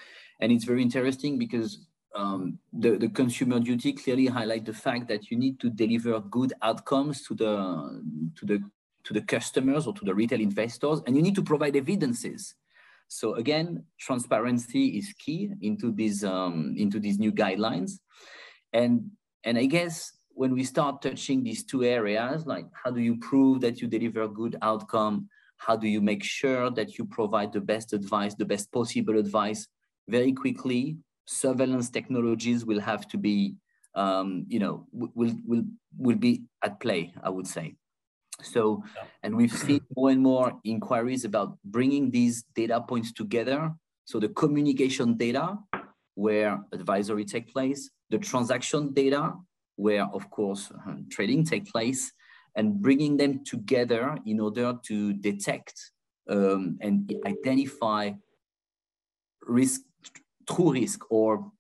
and 0.41 0.51
it's 0.51 0.65
very 0.65 0.83
interesting 0.83 1.39
because 1.39 1.87
um, 2.15 2.59
the, 2.73 2.97
the 2.97 3.09
consumer 3.09 3.61
duty 3.61 3.93
clearly 3.93 4.27
highlight 4.27 4.65
the 4.65 4.73
fact 4.73 5.07
that 5.09 5.31
you 5.31 5.39
need 5.39 5.61
to 5.61 5.71
deliver 5.71 6.19
good 6.21 6.53
outcomes 6.63 7.23
to 7.27 7.35
the 7.35 8.03
to 8.37 8.45
the 8.45 8.63
to 9.05 9.15
the 9.15 9.23
customers 9.23 9.87
or 9.87 9.95
to 9.95 10.05
the 10.05 10.15
retail 10.15 10.41
investors, 10.41 11.01
and 11.07 11.17
you 11.17 11.23
need 11.23 11.37
to 11.37 11.43
provide 11.43 11.77
evidences 11.77 12.55
so 13.09 13.35
again, 13.35 13.85
transparency 13.99 14.99
is 14.99 15.15
key 15.19 15.51
into 15.63 15.91
these 15.91 16.23
um, 16.23 16.75
into 16.77 17.01
these 17.01 17.19
new 17.19 17.33
guidelines, 17.33 17.93
and 18.73 19.11
and 19.45 19.57
I 19.57 19.65
guess 19.65 20.13
when 20.31 20.53
we 20.53 20.63
start 20.63 21.03
touching 21.03 21.43
these 21.43 21.65
two 21.65 21.83
areas, 21.85 22.47
like 22.47 22.67
how 22.73 22.91
do 22.91 23.01
you 23.01 23.17
prove 23.17 23.61
that 23.63 23.81
you 23.81 23.89
deliver 23.89 24.29
good 24.29 24.57
outcome? 24.63 25.29
How 25.57 25.75
do 25.75 25.89
you 25.89 26.01
make 26.01 26.23
sure 26.23 26.71
that 26.71 26.99
you 26.99 27.07
provide 27.07 27.53
the 27.53 27.61
best 27.61 27.93
advice, 27.93 28.35
the 28.35 28.45
best 28.45 28.71
possible 28.71 29.19
advice 29.19 29.67
very 30.07 30.33
quickly? 30.33 30.99
Surveillance 31.27 31.91
technologies 31.91 32.65
will 32.65 32.81
have 32.81 33.09
to 33.09 33.19
be, 33.19 33.57
um, 33.95 34.45
you 34.49 34.59
know, 34.59 34.87
will 34.93 35.35
will 35.47 35.65
will 35.97 36.17
be 36.17 36.45
at 36.63 36.79
play. 36.79 37.15
I 37.23 37.31
would 37.31 37.47
say. 37.47 37.78
So, 38.43 38.83
and 39.23 39.37
we've 39.37 39.53
seen 39.53 39.81
more 39.97 40.11
and 40.11 40.23
more 40.23 40.53
inquiries 40.65 41.25
about 41.25 41.59
bringing 41.65 42.11
these 42.11 42.45
data 42.55 42.81
points 42.81 43.13
together. 43.13 43.73
So 44.05 44.19
the 44.19 44.29
communication 44.29 45.17
data 45.17 45.59
where 46.15 46.61
advisory 46.73 47.25
take 47.25 47.53
place, 47.53 47.91
the 48.11 48.19
transaction 48.19 48.93
data 48.93 49.35
where 49.77 50.07
of 50.13 50.29
course 50.31 50.73
um, 50.87 51.07
trading 51.09 51.45
take 51.45 51.71
place 51.71 52.13
and 52.57 52.83
bringing 52.83 53.17
them 53.17 53.45
together 53.45 54.19
in 54.27 54.41
order 54.41 54.75
to 54.83 55.13
detect 55.13 55.75
um, 56.29 56.77
and 56.81 57.15
identify 57.25 58.11
risk, 59.47 59.83
true 60.51 60.73
risk 60.73 61.01
or 61.11 61.51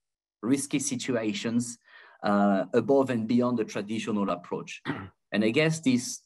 risky 0.42 0.80
situations 0.80 1.78
uh, 2.24 2.64
above 2.74 3.10
and 3.10 3.28
beyond 3.28 3.58
the 3.58 3.64
traditional 3.64 4.30
approach. 4.30 4.82
And 5.32 5.44
I 5.44 5.50
guess 5.50 5.80
this 5.80 6.22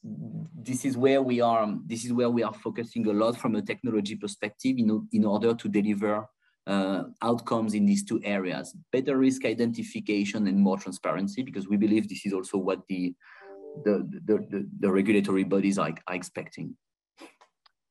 this 0.63 0.85
is 0.85 0.95
where 0.95 1.21
we 1.21 1.41
are. 1.41 1.67
This 1.85 2.05
is 2.05 2.13
where 2.13 2.29
we 2.29 2.43
are 2.43 2.53
focusing 2.53 3.05
a 3.07 3.13
lot 3.13 3.37
from 3.37 3.55
a 3.55 3.61
technology 3.61 4.15
perspective, 4.15 4.77
in, 4.77 5.07
in 5.11 5.25
order 5.25 5.53
to 5.53 5.67
deliver 5.67 6.25
uh, 6.67 7.03
outcomes 7.21 7.73
in 7.73 7.85
these 7.85 8.05
two 8.05 8.21
areas: 8.23 8.75
better 8.91 9.17
risk 9.17 9.43
identification 9.45 10.47
and 10.47 10.57
more 10.57 10.77
transparency. 10.77 11.43
Because 11.43 11.67
we 11.67 11.75
believe 11.75 12.07
this 12.07 12.25
is 12.25 12.33
also 12.33 12.57
what 12.57 12.79
the 12.87 13.13
the 13.83 14.07
the, 14.25 14.37
the, 14.51 14.69
the 14.79 14.91
regulatory 14.91 15.43
bodies 15.43 15.77
are, 15.77 15.93
are 16.07 16.15
expecting. 16.15 16.77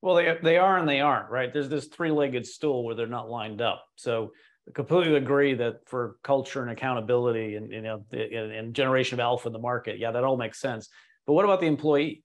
Well, 0.01 0.14
they 0.16 0.38
they 0.42 0.57
are 0.57 0.79
and 0.79 0.88
they 0.88 1.01
aren't, 1.01 1.31
right? 1.31 1.53
There's 1.53 1.68
this 1.68 1.88
three-legged 1.88 2.46
stool 2.46 2.85
where 2.85 2.94
they're 2.94 3.07
not 3.07 3.29
lined 3.29 3.61
up. 3.61 3.85
So 3.96 4.33
completely 4.75 5.16
agree 5.16 5.55
that 5.55 5.87
for 5.87 6.16
culture 6.22 6.62
and 6.62 6.70
accountability 6.70 7.57
and 7.57 7.70
you 7.70 7.83
know 7.83 8.05
and 8.12 8.75
generation 8.75 9.18
of 9.18 9.20
alpha 9.20 9.48
in 9.48 9.53
the 9.53 9.59
market, 9.59 9.98
yeah, 9.98 10.11
that 10.11 10.25
all 10.25 10.37
makes 10.37 10.61
sense. 10.61 10.88
But 11.27 11.35
what 11.35 11.44
about 11.44 11.61
the 11.61 11.66
employee? 11.66 12.22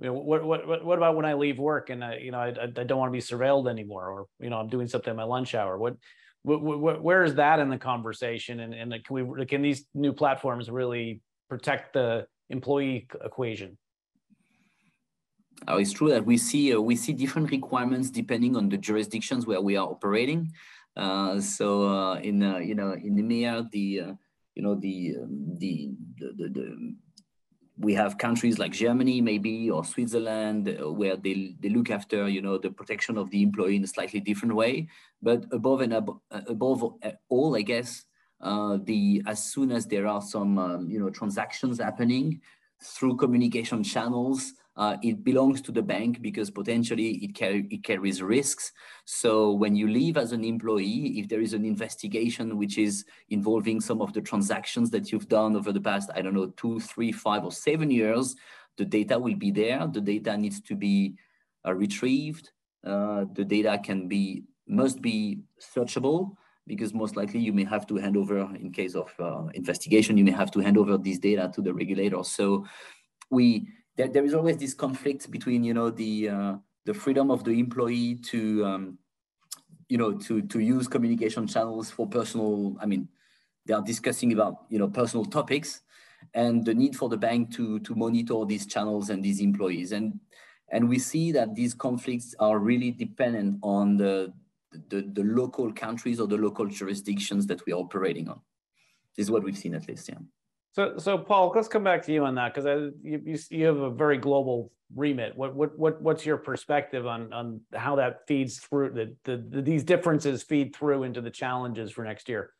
You 0.00 0.06
know, 0.06 0.14
what 0.14 0.44
what 0.44 0.84
what 0.84 0.98
about 0.98 1.16
when 1.16 1.24
I 1.24 1.34
leave 1.34 1.58
work 1.58 1.90
and 1.90 2.04
I, 2.04 2.16
you 2.16 2.32
know 2.32 2.38
I, 2.38 2.48
I 2.48 2.84
don't 2.84 2.98
want 2.98 3.12
to 3.12 3.16
be 3.16 3.22
surveilled 3.22 3.70
anymore, 3.70 4.10
or 4.10 4.26
you 4.40 4.50
know 4.50 4.58
I'm 4.58 4.68
doing 4.68 4.88
something 4.88 5.10
in 5.10 5.16
my 5.16 5.24
lunch 5.24 5.54
hour? 5.54 5.78
What, 5.78 5.96
what, 6.42 6.62
what 6.62 7.02
where 7.02 7.22
is 7.24 7.36
that 7.36 7.60
in 7.60 7.70
the 7.70 7.78
conversation? 7.78 8.60
And 8.60 8.74
and 8.74 9.04
can 9.04 9.28
we 9.36 9.46
can 9.46 9.62
these 9.62 9.86
new 9.94 10.12
platforms 10.12 10.68
really 10.70 11.20
protect 11.48 11.92
the 11.92 12.26
employee 12.50 13.06
equation? 13.24 13.78
Oh, 15.68 15.76
it's 15.76 15.92
true 15.92 16.08
that 16.10 16.26
we 16.26 16.36
see 16.36 16.74
uh, 16.74 16.80
we 16.80 16.96
see 16.96 17.12
different 17.12 17.50
requirements 17.50 18.10
depending 18.10 18.56
on 18.56 18.68
the 18.68 18.76
jurisdictions 18.76 19.46
where 19.46 19.60
we 19.60 19.76
are 19.76 19.86
operating. 19.86 20.52
Uh, 20.96 21.40
so 21.40 21.88
uh, 21.88 22.14
in 22.16 22.42
uh, 22.42 22.58
you 22.58 22.74
know 22.74 22.92
in 22.92 23.16
EMEA, 23.16 23.70
the 23.70 24.16
you 24.54 24.62
know 24.62 24.74
the, 24.74 25.16
um, 25.22 25.56
the, 25.58 25.90
the, 26.18 26.32
the, 26.36 26.48
the 26.48 26.94
we 27.78 27.94
have 27.94 28.18
countries 28.18 28.58
like 28.58 28.72
Germany, 28.72 29.20
maybe, 29.20 29.70
or 29.70 29.84
Switzerland, 29.84 30.76
where 30.80 31.16
they, 31.16 31.56
they 31.58 31.70
look 31.70 31.90
after, 31.90 32.28
you 32.28 32.42
know, 32.42 32.58
the 32.58 32.70
protection 32.70 33.16
of 33.16 33.30
the 33.30 33.42
employee 33.42 33.76
in 33.76 33.84
a 33.84 33.86
slightly 33.86 34.20
different 34.20 34.54
way. 34.54 34.88
But 35.22 35.46
above 35.52 35.80
and 35.80 35.94
ab 35.94 36.10
above 36.30 36.84
all, 37.28 37.56
I 37.56 37.62
guess, 37.62 38.04
uh, 38.40 38.78
the 38.84 39.22
as 39.26 39.42
soon 39.42 39.72
as 39.72 39.86
there 39.86 40.06
are 40.06 40.20
some, 40.20 40.58
um, 40.58 40.90
you 40.90 41.00
know, 41.00 41.10
transactions 41.10 41.80
happening 41.80 42.40
through 42.82 43.16
communication 43.16 43.82
channels, 43.82 44.52
uh, 44.76 44.96
it 45.02 45.22
belongs 45.22 45.60
to 45.60 45.72
the 45.72 45.82
bank 45.82 46.22
because 46.22 46.50
potentially 46.50 47.10
it, 47.24 47.38
car 47.38 47.50
it 47.50 47.84
carries 47.84 48.22
risks. 48.22 48.72
So 49.04 49.52
when 49.52 49.76
you 49.76 49.88
leave 49.88 50.16
as 50.16 50.32
an 50.32 50.44
employee, 50.44 51.18
if 51.18 51.28
there 51.28 51.40
is 51.40 51.52
an 51.52 51.64
investigation 51.64 52.56
which 52.56 52.78
is 52.78 53.04
involving 53.28 53.80
some 53.80 54.00
of 54.00 54.12
the 54.14 54.22
transactions 54.22 54.90
that 54.90 55.12
you've 55.12 55.28
done 55.28 55.56
over 55.56 55.72
the 55.72 55.80
past, 55.80 56.10
I 56.14 56.22
don't 56.22 56.34
know, 56.34 56.52
two, 56.56 56.80
three, 56.80 57.12
five, 57.12 57.44
or 57.44 57.52
seven 57.52 57.90
years, 57.90 58.34
the 58.78 58.86
data 58.86 59.18
will 59.18 59.36
be 59.36 59.50
there. 59.50 59.86
The 59.86 60.00
data 60.00 60.36
needs 60.38 60.60
to 60.62 60.74
be 60.74 61.16
uh, 61.66 61.74
retrieved. 61.74 62.50
Uh, 62.84 63.26
the 63.34 63.44
data 63.44 63.78
can 63.82 64.08
be 64.08 64.44
must 64.66 65.02
be 65.02 65.40
searchable 65.60 66.34
because 66.66 66.94
most 66.94 67.16
likely 67.16 67.40
you 67.40 67.52
may 67.52 67.64
have 67.64 67.86
to 67.86 67.96
hand 67.96 68.16
over 68.16 68.38
in 68.56 68.72
case 68.72 68.94
of 68.94 69.12
uh, 69.18 69.46
investigation 69.54 70.16
you 70.16 70.24
may 70.24 70.30
have 70.30 70.50
to 70.50 70.60
hand 70.60 70.78
over 70.78 70.96
this 70.96 71.18
data 71.18 71.50
to 71.52 71.60
the 71.60 71.74
regulator 71.74 72.22
so 72.22 72.64
we 73.30 73.66
there, 73.96 74.08
there 74.08 74.24
is 74.24 74.34
always 74.34 74.56
this 74.56 74.74
conflict 74.74 75.30
between 75.30 75.64
you 75.64 75.74
know 75.74 75.90
the 75.90 76.28
uh, 76.28 76.54
the 76.84 76.94
freedom 76.94 77.30
of 77.30 77.44
the 77.44 77.52
employee 77.52 78.16
to 78.16 78.64
um, 78.64 78.98
you 79.88 79.98
know 79.98 80.12
to 80.12 80.42
to 80.42 80.60
use 80.60 80.88
communication 80.88 81.46
channels 81.46 81.90
for 81.90 82.06
personal 82.06 82.76
i 82.80 82.86
mean 82.86 83.08
they 83.66 83.74
are 83.74 83.82
discussing 83.82 84.32
about 84.32 84.64
you 84.68 84.78
know 84.78 84.88
personal 84.88 85.24
topics 85.24 85.82
and 86.34 86.64
the 86.64 86.74
need 86.74 86.96
for 86.96 87.08
the 87.08 87.16
bank 87.16 87.54
to 87.54 87.78
to 87.80 87.94
monitor 87.94 88.44
these 88.44 88.66
channels 88.66 89.10
and 89.10 89.22
these 89.22 89.40
employees. 89.40 89.92
And 89.92 90.20
and 90.70 90.88
we 90.88 90.98
see 90.98 91.32
that 91.32 91.54
these 91.54 91.74
conflicts 91.74 92.34
are 92.38 92.58
really 92.58 92.90
dependent 92.90 93.58
on 93.62 93.96
the 93.96 94.32
the, 94.88 95.02
the 95.12 95.22
local 95.24 95.72
countries 95.72 96.18
or 96.18 96.26
the 96.26 96.36
local 96.36 96.66
jurisdictions 96.66 97.46
that 97.46 97.64
we 97.66 97.72
are 97.72 97.80
operating 97.80 98.28
on. 98.28 98.40
This 99.16 99.26
is 99.26 99.30
what 99.30 99.42
we've 99.42 99.58
seen 99.58 99.74
at 99.74 99.86
least 99.86 100.08
yeah 100.08 100.18
so, 100.72 100.96
so 100.96 101.18
Paul, 101.18 101.52
let's 101.54 101.68
come 101.68 101.84
back 101.84 102.02
to 102.06 102.12
you 102.12 102.24
on 102.24 102.34
that 102.36 102.54
because 102.54 102.92
you, 103.02 103.20
you, 103.24 103.38
you 103.50 103.66
have 103.66 103.76
a 103.76 103.90
very 103.90 104.16
global 104.16 104.72
remit. 104.94 105.36
What 105.36 105.54
what 105.54 105.78
what 105.78 106.02
what's 106.02 106.24
your 106.24 106.38
perspective 106.38 107.06
on 107.06 107.32
on 107.32 107.60
how 107.74 107.96
that 107.96 108.26
feeds 108.26 108.58
through 108.58 108.90
the, 108.90 109.14
the, 109.24 109.36
the 109.36 109.62
these 109.62 109.84
differences 109.84 110.42
feed 110.42 110.74
through 110.74 111.02
into 111.02 111.20
the 111.20 111.30
challenges 111.30 111.90
for 111.90 112.04
next 112.04 112.28
year? 112.28 112.54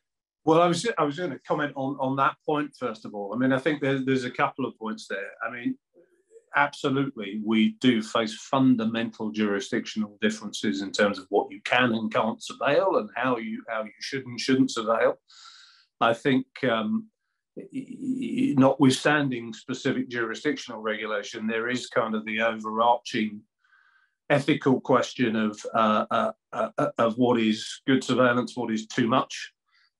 Well, 0.45 0.61
I 0.61 0.67
was 0.67 0.87
I 0.97 1.03
was 1.03 1.17
going 1.17 1.31
to 1.31 1.39
comment 1.39 1.73
on 1.75 1.97
on 1.99 2.15
that 2.17 2.35
point 2.45 2.75
first 2.77 3.05
of 3.05 3.15
all. 3.15 3.33
I 3.33 3.37
mean, 3.37 3.51
I 3.51 3.59
think 3.59 3.81
there's 3.81 4.05
there's 4.05 4.25
a 4.25 4.31
couple 4.31 4.65
of 4.65 4.77
points 4.77 5.07
there. 5.07 5.31
I 5.45 5.51
mean, 5.51 5.75
absolutely, 6.55 7.41
we 7.43 7.77
do 7.81 8.03
face 8.03 8.35
fundamental 8.35 9.31
jurisdictional 9.31 10.17
differences 10.21 10.83
in 10.83 10.91
terms 10.91 11.17
of 11.17 11.25
what 11.29 11.47
you 11.49 11.61
can 11.63 11.93
and 11.93 12.13
can't 12.13 12.39
surveil 12.41 12.99
and 12.99 13.09
how 13.15 13.37
you 13.37 13.63
how 13.67 13.83
you 13.83 13.91
should 13.99 14.25
and 14.27 14.39
shouldn't 14.39 14.71
surveil. 14.75 15.15
I 15.99 16.13
think. 16.13 16.45
Um, 16.63 17.07
notwithstanding 17.55 19.53
specific 19.53 20.09
jurisdictional 20.09 20.81
regulation, 20.81 21.47
there 21.47 21.69
is 21.69 21.87
kind 21.87 22.15
of 22.15 22.25
the 22.25 22.41
overarching 22.41 23.41
ethical 24.29 24.79
question 24.81 25.35
of 25.35 25.59
uh, 25.73 26.05
uh, 26.09 26.31
uh, 26.51 26.89
of 26.97 27.17
what 27.17 27.39
is 27.39 27.81
good 27.85 28.03
surveillance, 28.03 28.55
what 28.55 28.71
is 28.71 28.87
too 28.87 29.07
much, 29.07 29.51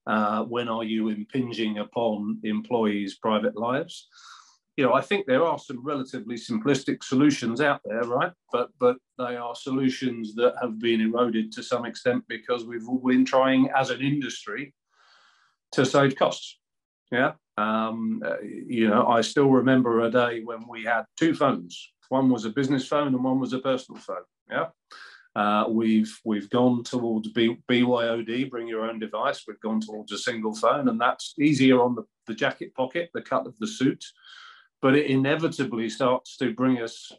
uh, 0.07 0.43
when 0.43 0.67
are 0.67 0.83
you 0.83 1.09
impinging 1.09 1.77
upon 1.79 2.39
employees' 2.43 3.17
private 3.17 3.55
lives. 3.55 4.07
You 4.75 4.85
know, 4.85 4.93
I 4.93 5.01
think 5.01 5.27
there 5.27 5.43
are 5.43 5.59
some 5.59 5.85
relatively 5.85 6.35
simplistic 6.35 7.03
solutions 7.03 7.61
out 7.61 7.81
there, 7.85 8.03
right? 8.03 8.31
But 8.51 8.69
but 8.79 8.97
they 9.19 9.35
are 9.35 9.55
solutions 9.55 10.33
that 10.35 10.55
have 10.61 10.79
been 10.79 11.01
eroded 11.01 11.51
to 11.53 11.61
some 11.63 11.85
extent 11.85 12.23
because 12.27 12.65
we've 12.65 12.89
all 12.89 13.03
been 13.05 13.25
trying 13.25 13.69
as 13.75 13.91
an 13.91 14.01
industry 14.01 14.73
to 15.73 15.85
save 15.85 16.15
costs. 16.15 16.59
Yeah. 17.11 17.33
Um, 17.57 18.21
uh, 18.25 18.41
you 18.41 18.89
know, 18.89 19.07
I 19.07 19.21
still 19.21 19.49
remember 19.49 20.01
a 20.01 20.11
day 20.11 20.41
when 20.43 20.67
we 20.67 20.83
had 20.83 21.03
two 21.17 21.33
phones. 21.35 21.91
One 22.09 22.29
was 22.29 22.45
a 22.45 22.49
business 22.49 22.87
phone 22.87 23.07
and 23.07 23.23
one 23.23 23.39
was 23.39 23.53
a 23.53 23.59
personal 23.59 24.01
phone. 24.01 24.23
Yeah. 24.49 24.67
Uh, 25.35 25.65
we've 25.67 26.19
we've 26.23 26.49
gone 26.49 26.83
towards 26.83 27.29
B, 27.29 27.57
BYOD, 27.69 28.51
bring 28.51 28.67
your 28.67 28.87
own 28.87 28.99
device. 28.99 29.45
We've 29.47 29.59
gone 29.59 29.81
towards 29.81 30.11
a 30.11 30.17
single 30.17 30.53
phone, 30.55 30.89
and 30.89 31.01
that's 31.01 31.33
easier 31.39 31.81
on 31.81 31.95
the, 31.95 32.03
the 32.27 32.35
jacket 32.35 32.75
pocket, 32.75 33.09
the 33.15 33.21
cut 33.21 33.47
of 33.47 33.57
the 33.59 33.65
suit. 33.65 34.03
But 34.79 34.95
it 34.95 35.07
inevitably 35.07 35.89
starts 35.89 36.37
to 36.37 36.53
bring 36.53 36.81
us 36.81 37.11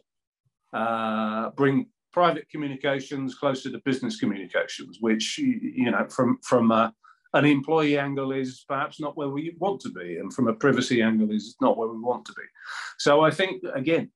uh, 0.71 1.49
bring 1.51 1.87
private 2.13 2.47
communications 2.49 3.35
closer 3.35 3.69
to 3.69 3.81
business 3.83 4.17
communications, 4.17 4.99
which 5.01 5.37
you 5.37 5.91
know 5.91 6.07
from 6.09 6.39
from 6.41 6.71
an 7.33 7.45
employee 7.45 7.97
angle 7.97 8.31
is 8.31 8.63
perhaps 8.67 8.99
not 8.99 9.17
where 9.17 9.29
we 9.29 9.55
want 9.59 9.81
to 9.81 9.89
be, 9.89 10.17
and 10.17 10.33
from 10.33 10.47
a 10.47 10.53
privacy 10.53 11.01
angle 11.01 11.31
is 11.31 11.55
not 11.61 11.77
where 11.77 11.89
we 11.89 11.99
want 11.99 12.25
to 12.25 12.33
be. 12.33 12.43
So 12.97 13.21
I 13.21 13.31
think 13.31 13.63
again, 13.73 14.11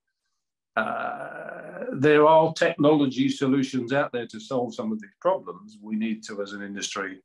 uh, 0.75 1.85
there 1.93 2.25
are 2.25 2.53
technology 2.53 3.29
solutions 3.29 3.91
out 3.91 4.11
there 4.13 4.27
to 4.27 4.39
solve 4.39 4.73
some 4.73 4.91
of 4.91 5.01
these 5.01 5.09
problems. 5.19 5.77
We 5.81 5.95
need 5.95 6.23
to, 6.25 6.41
as 6.41 6.53
an 6.53 6.61
industry, 6.61 7.21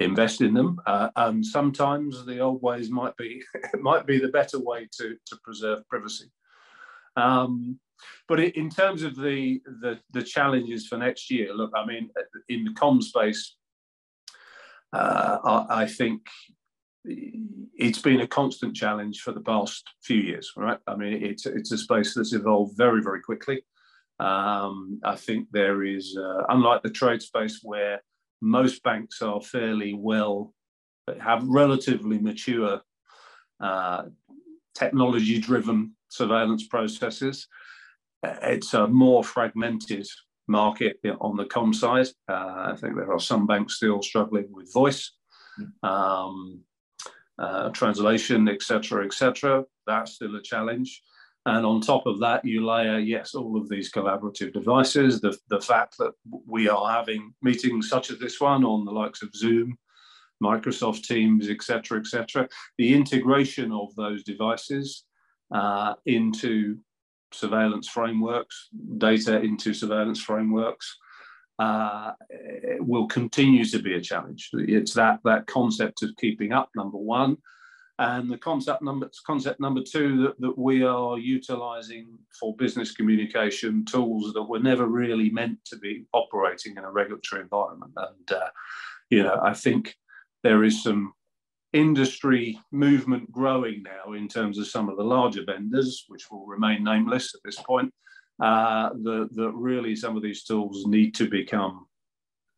invest 0.00 0.40
in 0.40 0.54
them, 0.54 0.78
uh, 0.86 1.08
and 1.16 1.44
sometimes 1.44 2.24
the 2.26 2.40
old 2.40 2.62
ways 2.62 2.90
might 2.90 3.16
be 3.16 3.42
might 3.80 4.06
be 4.06 4.18
the 4.18 4.28
better 4.28 4.58
way 4.58 4.88
to 4.98 5.16
to 5.26 5.36
preserve 5.44 5.88
privacy. 5.88 6.30
Um, 7.16 7.78
but 8.28 8.40
in 8.40 8.70
terms 8.70 9.02
of 9.02 9.16
the, 9.16 9.60
the 9.82 9.98
the 10.12 10.22
challenges 10.22 10.86
for 10.86 10.96
next 10.96 11.30
year, 11.30 11.54
look, 11.54 11.70
I 11.74 11.84
mean, 11.86 12.10
in 12.48 12.64
the 12.64 12.72
com 12.72 13.02
space, 13.02 13.56
I, 14.92 15.66
I, 15.70 15.86
think 15.86 16.22
it's 17.04 18.00
been 18.00 18.20
a 18.20 18.26
constant 18.26 18.74
challenge 18.74 19.20
for 19.20 19.32
the 19.32 19.40
past 19.40 19.88
few 20.02 20.18
years, 20.18 20.52
right? 20.56 20.78
I 20.86 20.96
mean, 20.96 21.24
it's 21.24 21.46
it's 21.46 21.72
a 21.72 21.78
space 21.78 22.14
that's 22.14 22.32
evolved 22.32 22.76
very, 22.76 23.02
very 23.02 23.20
quickly. 23.20 23.64
Um, 24.18 25.00
I 25.02 25.16
think 25.16 25.48
there 25.50 25.82
is, 25.82 26.16
uh, 26.20 26.44
unlike 26.50 26.82
the 26.82 26.90
trade 26.90 27.22
space 27.22 27.60
where 27.62 28.02
most 28.42 28.82
banks 28.82 29.22
are 29.22 29.40
fairly 29.40 29.94
well, 29.94 30.52
have 31.20 31.42
relatively 31.46 32.18
mature 32.18 32.82
uh, 33.60 34.02
technology-driven 34.74 35.96
surveillance 36.08 36.66
processes. 36.66 37.46
It's 38.22 38.74
a 38.74 38.86
more 38.86 39.24
fragmented 39.24 40.06
market 40.50 41.00
on 41.20 41.36
the 41.36 41.46
com 41.46 41.72
side. 41.72 42.08
Uh, 42.28 42.72
I 42.72 42.76
think 42.76 42.96
there 42.96 43.12
are 43.12 43.20
some 43.20 43.46
banks 43.46 43.76
still 43.76 44.02
struggling 44.02 44.48
with 44.50 44.72
voice, 44.72 45.12
um, 45.82 46.60
uh, 47.38 47.70
translation, 47.70 48.48
etc., 48.48 49.04
etc. 49.06 49.64
That's 49.86 50.12
still 50.14 50.36
a 50.36 50.42
challenge. 50.42 51.02
And 51.46 51.64
on 51.64 51.80
top 51.80 52.06
of 52.06 52.20
that, 52.20 52.44
you 52.44 52.66
layer, 52.66 52.98
yes, 52.98 53.34
all 53.34 53.56
of 53.56 53.68
these 53.70 53.90
collaborative 53.90 54.52
devices, 54.52 55.22
the, 55.22 55.36
the 55.48 55.60
fact 55.60 55.96
that 55.98 56.12
we 56.46 56.68
are 56.68 56.92
having 56.92 57.32
meetings 57.40 57.88
such 57.88 58.10
as 58.10 58.18
this 58.18 58.40
one 58.40 58.62
on 58.62 58.84
the 58.84 58.92
likes 58.92 59.22
of 59.22 59.34
Zoom, 59.34 59.78
Microsoft 60.42 61.04
Teams, 61.04 61.48
etc., 61.48 61.98
etc. 61.98 62.46
The 62.76 62.94
integration 62.94 63.72
of 63.72 63.94
those 63.94 64.22
devices 64.22 65.04
uh, 65.54 65.94
into 66.04 66.78
surveillance 67.32 67.88
frameworks, 67.88 68.68
data 68.98 69.40
into 69.40 69.74
surveillance 69.74 70.20
frameworks, 70.20 70.96
uh, 71.58 72.12
will 72.78 73.06
continue 73.06 73.64
to 73.64 73.80
be 73.80 73.94
a 73.94 74.00
challenge. 74.00 74.50
It's 74.54 74.94
that 74.94 75.20
that 75.24 75.46
concept 75.46 76.02
of 76.02 76.10
keeping 76.18 76.52
up, 76.52 76.70
number 76.74 76.96
one, 76.96 77.36
and 77.98 78.30
the 78.32 78.38
concept 78.38 78.80
number 78.80 79.10
concept 79.26 79.60
number 79.60 79.82
two 79.82 80.22
that, 80.22 80.40
that 80.40 80.56
we 80.56 80.82
are 80.82 81.18
utilizing 81.18 82.18
for 82.38 82.56
business 82.56 82.92
communication 82.92 83.84
tools 83.84 84.32
that 84.32 84.42
were 84.42 84.58
never 84.58 84.86
really 84.86 85.28
meant 85.28 85.58
to 85.66 85.76
be 85.76 86.06
operating 86.14 86.76
in 86.78 86.84
a 86.84 86.90
regulatory 86.90 87.42
environment. 87.42 87.92
And 87.96 88.38
uh, 88.38 88.48
you 89.10 89.22
know, 89.22 89.38
I 89.42 89.52
think 89.52 89.94
there 90.42 90.64
is 90.64 90.82
some 90.82 91.12
industry 91.72 92.58
movement 92.72 93.30
growing 93.30 93.82
now 93.82 94.12
in 94.12 94.28
terms 94.28 94.58
of 94.58 94.66
some 94.66 94.88
of 94.88 94.96
the 94.96 95.04
larger 95.04 95.44
vendors, 95.44 96.04
which 96.08 96.30
will 96.30 96.46
remain 96.46 96.82
nameless 96.82 97.34
at 97.34 97.40
this 97.44 97.60
point, 97.60 97.92
uh, 98.42 98.90
that, 98.90 99.52
really 99.54 99.94
some 99.94 100.16
of 100.16 100.22
these 100.22 100.44
tools 100.44 100.86
need 100.86 101.14
to 101.14 101.28
become, 101.28 101.86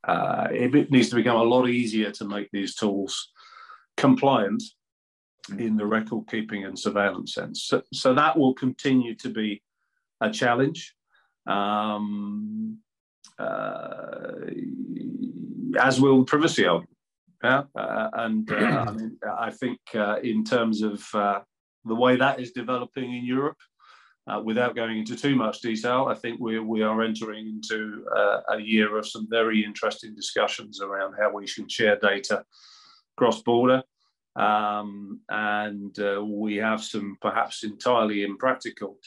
uh, 0.05 0.49
it 0.51 0.91
needs 0.91 1.11
to 1.11 1.17
become 1.17 1.37
a 1.37 1.43
lot 1.43 1.69
easier 1.69 2.11
to 2.11 2.25
make 2.25 2.49
these 2.53 2.75
tools 2.75 3.33
compliant 3.97 4.63
in 5.59 5.77
the 5.77 5.85
record 5.85 6.25
keeping 6.31 6.65
and 6.65 6.79
surveillance 6.79 7.35
sense. 7.35 7.65
So, 7.65 7.83
so 7.93 8.15
that 8.15 8.39
will 8.39 8.55
continue 8.55 9.15
to 9.17 9.29
be 9.29 9.63
a 10.21 10.31
challenge. 10.31 10.95
Um, 11.47 12.79
uh, 13.39 14.47
as 15.79 16.01
will 16.01 16.25
privacy. 16.25 16.67
Yeah, 17.43 17.65
uh, 17.75 18.09
and 18.15 18.51
uh, 18.53 18.85
I 18.87 18.91
mean, 18.93 19.19
I 19.39 19.51
think 19.51 19.81
uh, 19.95 20.21
in 20.23 20.45
terms 20.45 20.83
of 20.83 21.05
uh, 21.13 21.41
the 21.85 21.95
way 21.95 22.17
that 22.17 22.39
is 22.39 22.53
developing 22.53 23.13
in 23.15 23.25
Europe, 23.25 23.57
uh, 24.29 24.41
without 24.45 24.77
going 24.77 24.99
into 24.99 25.17
too 25.17 25.35
much 25.35 25.61
detail, 25.61 26.07
I 26.09 26.15
think 26.15 26.39
we 26.41 26.61
we 26.61 26.83
are 26.83 27.03
entering 27.03 27.49
into 27.49 28.05
uh, 28.15 28.41
a 28.51 28.61
year 28.61 28.97
of 28.97 29.09
some 29.09 29.27
very 29.29 29.65
interesting 29.65 30.15
discussions 30.15 30.81
around 30.81 31.15
how 31.21 31.33
we 31.33 31.49
should 31.49 31.71
share 31.71 31.99
data 31.99 32.45
cross 33.17 33.43
border, 33.43 33.83
um, 34.37 35.21
and 35.29 35.97
we 36.23 36.57
have 36.57 36.85
some 36.85 37.17
perhaps 37.21 37.65
entirely 37.65 38.23
impractical 38.23 38.99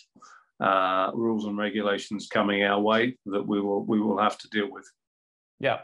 rules 0.59 1.45
and 1.45 1.57
regulations 1.57 2.27
coming 2.27 2.63
our 2.63 2.81
way 2.81 3.17
that 3.27 3.47
we 3.47 3.61
will 3.61 3.85
we 3.85 4.01
will 4.01 4.17
have 4.17 4.37
to 4.39 4.49
deal 4.49 4.69
with. 4.69 4.91
Yeah, 5.61 5.79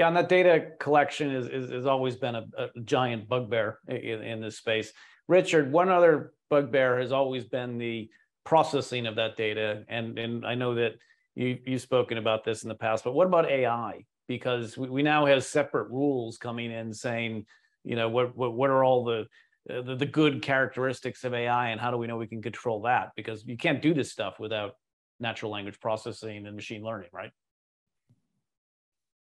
yeah, 0.00 0.08
and 0.08 0.16
that 0.16 0.30
data 0.30 0.68
collection 0.80 1.30
is, 1.30 1.46
is 1.46 1.70
has 1.70 1.84
always 1.84 2.16
been 2.16 2.34
a, 2.34 2.46
a 2.56 2.80
giant 2.84 3.28
bugbear 3.28 3.80
in, 3.86 4.22
in, 4.22 4.40
this 4.40 4.56
space. 4.56 4.94
Richard, 5.28 5.70
one 5.70 5.90
other 5.90 6.32
bugbear 6.48 6.98
has 7.00 7.12
always 7.12 7.44
been 7.44 7.76
the 7.76 8.08
processing 8.42 9.06
of 9.06 9.16
that 9.16 9.36
data, 9.36 9.84
and 9.88 10.18
and 10.18 10.46
I 10.46 10.54
know 10.54 10.74
that 10.76 10.94
you, 11.34 11.58
you've 11.66 11.82
spoken 11.82 12.16
about 12.16 12.44
this 12.44 12.62
in 12.62 12.70
the 12.70 12.74
past, 12.74 13.04
but 13.04 13.12
what 13.12 13.26
about 13.26 13.50
AI? 13.50 14.06
Because 14.26 14.78
we, 14.78 14.88
we 14.88 15.02
now 15.02 15.26
have 15.26 15.44
separate 15.44 15.90
rules 15.90 16.38
coming 16.38 16.72
in 16.72 16.94
saying, 16.94 17.44
you 17.84 17.94
know, 17.94 18.08
what, 18.08 18.34
what, 18.34 18.54
what 18.54 18.70
are 18.70 18.82
all 18.82 19.04
the, 19.04 19.26
the, 19.66 19.96
the 19.96 20.06
good 20.06 20.40
characteristics 20.40 21.24
of 21.24 21.34
AI 21.34 21.68
and 21.68 21.80
how 21.80 21.90
do 21.90 21.98
we 21.98 22.06
know 22.06 22.16
we 22.16 22.26
can 22.26 22.40
control 22.40 22.80
that? 22.82 23.10
Because 23.16 23.44
you 23.46 23.58
can't 23.58 23.82
do 23.82 23.92
this 23.92 24.10
stuff 24.10 24.40
without 24.40 24.76
natural 25.18 25.52
language 25.52 25.78
processing 25.78 26.46
and 26.46 26.56
machine 26.56 26.82
learning, 26.82 27.10
right? 27.12 27.32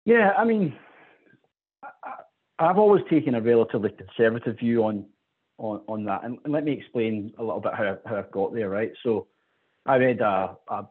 Yeah, 0.05 0.31
I 0.37 0.43
mean, 0.43 0.75
I've 2.57 2.77
always 2.77 3.03
taken 3.09 3.35
a 3.35 3.41
relatively 3.41 3.91
conservative 3.91 4.57
view 4.59 4.83
on 4.83 5.05
on, 5.57 5.81
on 5.89 6.05
that, 6.05 6.23
and, 6.23 6.37
and 6.45 6.53
let 6.53 6.63
me 6.63 6.71
explain 6.71 7.33
a 7.37 7.43
little 7.43 7.59
bit 7.59 7.73
how, 7.73 7.97
how 8.05 8.15
I've 8.15 8.31
got 8.31 8.53
there. 8.53 8.69
Right, 8.69 8.91
so 9.03 9.27
I 9.85 9.97
read 9.97 10.21
a, 10.21 10.55
a, 10.69 10.85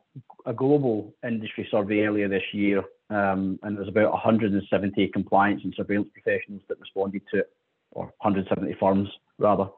a 0.44 0.52
global 0.52 1.14
industry 1.26 1.66
survey 1.70 2.00
earlier 2.00 2.28
this 2.28 2.42
year, 2.52 2.82
um, 3.10 3.58
and 3.62 3.76
there's 3.76 3.88
about 3.88 4.12
170 4.12 5.08
compliance 5.08 5.62
and 5.64 5.74
surveillance 5.74 6.10
professionals 6.12 6.62
that 6.68 6.80
responded 6.80 7.22
to 7.32 7.40
it, 7.40 7.50
or 7.92 8.04
170 8.20 8.76
firms 8.78 9.08
rather. 9.38 9.68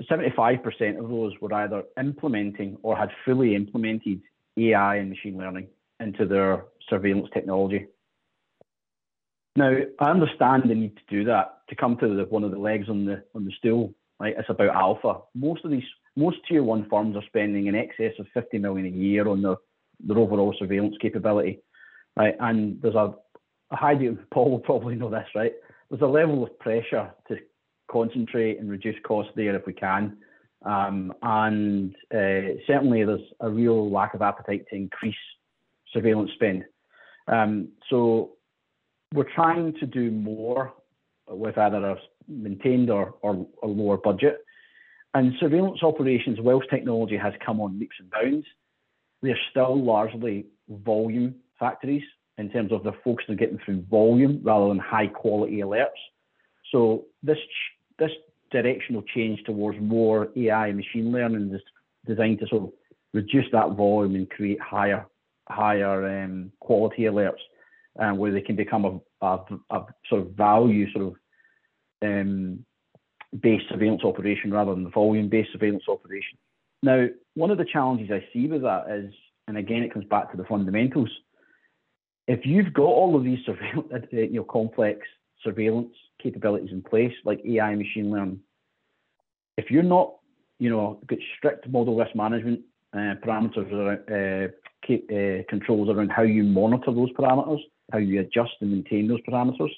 75% 0.00 0.98
of 0.98 1.08
those 1.08 1.32
were 1.40 1.52
either 1.54 1.82
implementing 1.98 2.78
or 2.82 2.96
had 2.96 3.10
fully 3.24 3.54
implemented 3.54 4.22
AI 4.56 4.96
and 4.96 5.10
machine 5.10 5.36
learning 5.36 5.66
into 5.98 6.26
their 6.26 6.64
surveillance 6.88 7.28
technology. 7.34 7.86
Now, 9.56 9.76
I 9.98 10.10
understand 10.10 10.64
the 10.66 10.74
need 10.74 10.96
to 10.96 11.02
do 11.08 11.24
that 11.24 11.58
to 11.68 11.76
come 11.76 11.96
to 11.98 12.08
the, 12.08 12.24
one 12.24 12.44
of 12.44 12.50
the 12.50 12.58
legs 12.58 12.88
on 12.88 13.04
the 13.04 13.22
on 13.34 13.44
the 13.44 13.52
stool. 13.58 13.94
Right, 14.18 14.34
it's 14.38 14.50
about 14.50 14.76
alpha. 14.76 15.20
Most 15.34 15.64
of 15.64 15.70
these, 15.70 15.84
most 16.14 16.38
tier 16.46 16.62
one 16.62 16.86
firms 16.90 17.16
are 17.16 17.22
spending 17.26 17.68
in 17.68 17.74
excess 17.74 18.12
of 18.18 18.26
50 18.34 18.58
million 18.58 18.86
a 18.86 18.90
year 18.90 19.26
on 19.28 19.42
their 19.42 19.56
their 19.98 20.18
overall 20.18 20.54
surveillance 20.58 20.96
capability. 21.00 21.60
Right, 22.16 22.34
and 22.40 22.80
there's 22.82 22.94
a, 22.94 23.14
a 23.70 23.76
high 23.76 23.94
degree. 23.94 24.22
Paul 24.32 24.50
will 24.50 24.58
probably 24.58 24.94
know 24.94 25.10
this, 25.10 25.26
right? 25.34 25.52
There's 25.88 26.02
a 26.02 26.06
level 26.06 26.44
of 26.44 26.58
pressure 26.58 27.10
to 27.28 27.36
concentrate 27.90 28.60
and 28.60 28.70
reduce 28.70 28.96
costs 29.04 29.32
there 29.34 29.56
if 29.56 29.66
we 29.66 29.72
can. 29.72 30.18
Um, 30.64 31.12
and 31.22 31.94
uh, 32.14 32.60
certainly 32.66 33.04
there's 33.04 33.20
a 33.40 33.50
real 33.50 33.90
lack 33.90 34.14
of 34.14 34.22
appetite 34.22 34.66
to 34.70 34.76
increase 34.76 35.14
surveillance 35.92 36.30
spend. 36.34 36.64
Um, 37.28 37.68
so 37.88 38.32
we're 39.14 39.32
trying 39.34 39.74
to 39.80 39.86
do 39.86 40.10
more 40.10 40.72
with 41.28 41.58
either 41.58 41.84
a 41.84 41.96
maintained 42.28 42.90
or, 42.90 43.14
or, 43.22 43.46
or 43.62 43.68
lower 43.68 43.96
budget. 43.96 44.38
And 45.14 45.32
surveillance 45.40 45.82
operations, 45.82 46.38
whilst 46.40 46.70
technology 46.70 47.16
has 47.16 47.32
come 47.44 47.60
on 47.60 47.78
leaps 47.78 47.96
and 47.98 48.10
bounds, 48.10 48.46
they're 49.22 49.38
still 49.50 49.82
largely 49.82 50.46
volume 50.68 51.34
factories 51.58 52.04
in 52.38 52.50
terms 52.50 52.72
of 52.72 52.84
their 52.84 52.94
focus 53.04 53.26
on 53.28 53.36
getting 53.36 53.58
through 53.64 53.84
volume 53.90 54.40
rather 54.42 54.68
than 54.68 54.78
high 54.78 55.08
quality 55.08 55.58
alerts. 55.58 55.88
So 56.70 57.06
this 57.22 57.38
this 57.98 58.12
directional 58.50 59.02
change 59.14 59.42
towards 59.44 59.78
more 59.80 60.28
AI 60.36 60.68
and 60.68 60.76
machine 60.76 61.12
learning 61.12 61.52
is 61.52 61.60
designed 62.06 62.38
to 62.38 62.46
sort 62.46 62.62
of 62.62 62.72
reduce 63.12 63.44
that 63.52 63.72
volume 63.72 64.14
and 64.14 64.30
create 64.30 64.60
higher 64.60 65.04
higher 65.48 66.22
um, 66.22 66.52
quality 66.60 67.02
alerts 67.02 67.42
um, 67.98 68.18
where 68.18 68.32
they 68.32 68.40
can 68.40 68.56
become 68.56 68.84
a, 68.84 69.26
a, 69.26 69.38
a, 69.70 69.86
sort 70.08 70.22
of 70.22 70.28
value 70.32 70.90
sort 70.92 71.06
of 71.06 71.14
um, 72.02 72.64
based 73.40 73.64
surveillance 73.68 74.02
operation 74.04 74.52
rather 74.52 74.74
than 74.74 74.84
the 74.84 74.90
volume 74.90 75.28
based 75.28 75.52
surveillance 75.52 75.84
operation. 75.88 76.38
Now, 76.82 77.06
one 77.34 77.50
of 77.50 77.58
the 77.58 77.66
challenges 77.70 78.10
I 78.10 78.24
see 78.32 78.46
with 78.46 78.62
that 78.62 78.90
is, 78.90 79.12
and 79.46 79.56
again, 79.56 79.82
it 79.82 79.92
comes 79.92 80.06
back 80.06 80.30
to 80.30 80.36
the 80.36 80.44
fundamentals. 80.44 81.10
If 82.26 82.46
you've 82.46 82.72
got 82.72 82.84
all 82.84 83.16
of 83.16 83.24
these 83.24 83.38
surveillance, 83.44 83.88
uh, 84.12 84.16
you 84.16 84.34
know, 84.34 84.44
complex 84.44 85.00
surveillance 85.42 85.94
capabilities 86.22 86.70
in 86.72 86.82
place, 86.82 87.12
like 87.24 87.40
AI, 87.46 87.74
machine 87.74 88.10
learning, 88.10 88.40
if 89.56 89.70
you're 89.70 89.82
not, 89.82 90.14
you 90.58 90.70
know, 90.70 91.00
got 91.06 91.18
strict 91.36 91.68
model 91.68 91.96
risk 91.96 92.14
management 92.14 92.60
uh, 92.92 93.14
parameters 93.24 93.70
around, 93.72 94.00
uh, 94.10 94.48
uh, 94.94 95.42
controls 95.48 95.88
around 95.88 96.10
how 96.10 96.22
you 96.22 96.42
monitor 96.42 96.92
those 96.92 97.12
parameters, 97.12 97.60
how 97.92 97.98
you 97.98 98.20
adjust 98.20 98.52
and 98.60 98.72
maintain 98.72 99.08
those 99.08 99.20
parameters. 99.28 99.70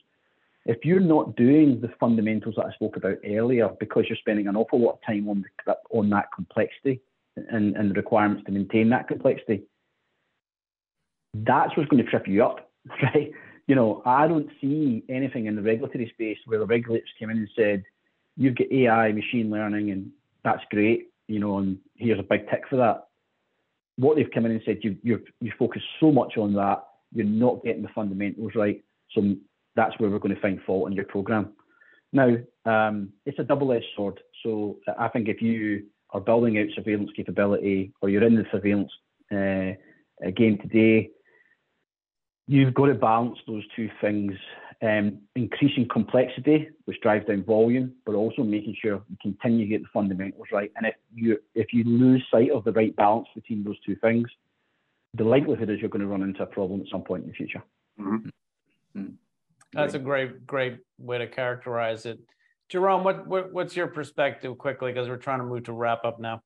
If 0.65 0.85
you're 0.85 1.01
not 1.01 1.37
doing 1.37 1.81
the 1.81 1.91
fundamentals 1.99 2.55
that 2.57 2.67
I 2.67 2.73
spoke 2.73 2.97
about 2.97 3.17
earlier, 3.25 3.69
because 3.81 4.05
you're 4.09 4.19
spending 4.19 4.47
an 4.47 4.57
awful 4.57 4.81
lot 4.81 4.95
of 4.95 4.99
time 5.07 5.29
on 5.29 5.45
the, 5.67 5.77
on 5.91 6.11
that 6.11 6.27
complexity 6.35 7.01
and, 7.37 7.77
and 7.77 7.91
the 7.91 7.95
requirements 7.95 8.45
to 8.47 8.53
maintain 8.53 8.91
that 8.91 9.09
complexity, 9.09 9.65
that's 11.35 11.77
what's 11.77 11.89
going 11.89 12.05
to 12.05 12.09
trip 12.09 12.29
you 12.29 12.45
up, 12.45 12.71
right? 13.03 13.33
You 13.67 13.75
know, 13.75 14.03
I 14.05 14.29
don't 14.29 14.51
see 14.61 15.05
anything 15.09 15.47
in 15.47 15.57
the 15.57 15.63
regulatory 15.63 16.11
space 16.15 16.39
where 16.47 16.59
the 16.59 16.67
regulators 16.67 17.09
came 17.19 17.31
in 17.31 17.39
and 17.39 17.49
said, 17.57 17.85
"You've 18.37 18.57
got 18.57 18.73
AI, 18.73 19.13
machine 19.13 19.51
learning, 19.51 19.91
and 19.91 20.11
that's 20.45 20.63
great," 20.71 21.11
you 21.29 21.39
know, 21.39 21.59
and 21.59 21.79
here's 21.97 22.19
a 22.19 22.25
big 22.25 22.51
tick 22.51 22.65
for 22.69 22.77
that. 22.77 23.07
What 23.97 24.17
they've 24.17 24.31
come 24.33 24.47
in 24.47 24.53
and 24.53 24.63
said, 24.65 24.79
you 24.83 24.97
you 25.03 25.23
you 25.41 25.53
focus 25.59 25.83
so 26.01 26.11
much 26.11 26.37
on 26.37 26.55
that 26.55 26.85
you're 27.13 27.27
not 27.27 27.63
getting 27.63 27.83
the 27.83 27.89
fundamentals 27.95 28.53
right. 28.55 28.83
So 29.11 29.35
that's 29.77 29.99
where 29.99 30.11
we're 30.11 30.19
going 30.19 30.35
to 30.35 30.41
find 30.41 30.61
fault 30.63 30.89
in 30.89 30.97
your 30.97 31.05
program. 31.05 31.53
Now, 32.13 32.37
um, 32.65 33.11
it's 33.25 33.39
a 33.39 33.45
double-edged 33.45 33.87
sword. 33.97 34.21
So 34.43 34.79
I 34.99 35.09
think 35.09 35.29
if 35.29 35.41
you 35.41 35.85
are 36.11 36.21
building 36.21 36.59
out 36.59 36.67
surveillance 36.75 37.11
capability 37.17 37.93
or 38.01 38.09
you're 38.09 38.25
in 38.25 38.35
the 38.35 38.45
surveillance 38.51 38.91
uh, 39.31 40.31
game 40.37 40.59
today, 40.59 41.11
you've 42.47 42.75
got 42.75 42.87
to 42.87 42.95
balance 42.95 43.39
those 43.47 43.65
two 43.75 43.89
things. 44.01 44.35
Um, 44.83 45.21
increasing 45.37 45.87
complexity, 45.89 46.69
which 46.87 47.01
drives 47.03 47.25
down 47.27 47.45
volume, 47.45 47.93
but 48.05 48.17
also 48.17 48.43
making 48.43 48.75
sure 48.83 49.01
you 49.09 49.17
continue 49.23 49.65
to 49.65 49.71
get 49.71 49.83
the 49.83 49.89
fundamentals 49.95 50.49
right. 50.51 50.73
And 50.77 50.87
if 50.87 50.95
you 51.15 51.39
if 51.55 51.73
you 51.73 51.85
lose 51.85 52.25
sight 52.33 52.51
of 52.51 52.65
the 52.65 52.73
right 52.73 52.95
balance 52.97 53.29
between 53.33 53.63
those 53.63 53.79
two 53.87 53.95
things, 53.97 54.27
the 55.15 55.23
likelihood 55.23 55.71
is 55.71 55.79
you're 55.79 55.89
going 55.89 56.03
to 56.03 56.09
run 56.09 56.23
into 56.23 56.43
a 56.43 56.47
problem 56.47 56.81
at 56.81 56.89
some 56.91 57.03
point 57.03 57.23
in 57.23 57.29
the 57.29 57.35
future. 57.35 57.63
Mm-hmm. 58.01 58.29
Mm-hmm. 58.99 59.13
That's 59.73 59.95
a 59.95 60.01
great, 60.01 60.47
great 60.49 60.79
way 60.99 61.19
to 61.19 61.29
characterize 61.29 62.05
it. 62.05 62.19
Jerome, 62.69 63.05
what, 63.05 63.27
what 63.27 63.53
what's 63.53 63.77
your 63.77 63.87
perspective 63.87 64.59
quickly 64.59 64.93
because 64.93 65.09
we're 65.09 65.17
trying 65.17 65.39
to 65.39 65.45
move 65.45 65.65
to 65.65 65.73
wrap 65.73 66.05
up 66.05 66.19
now. 66.19 66.43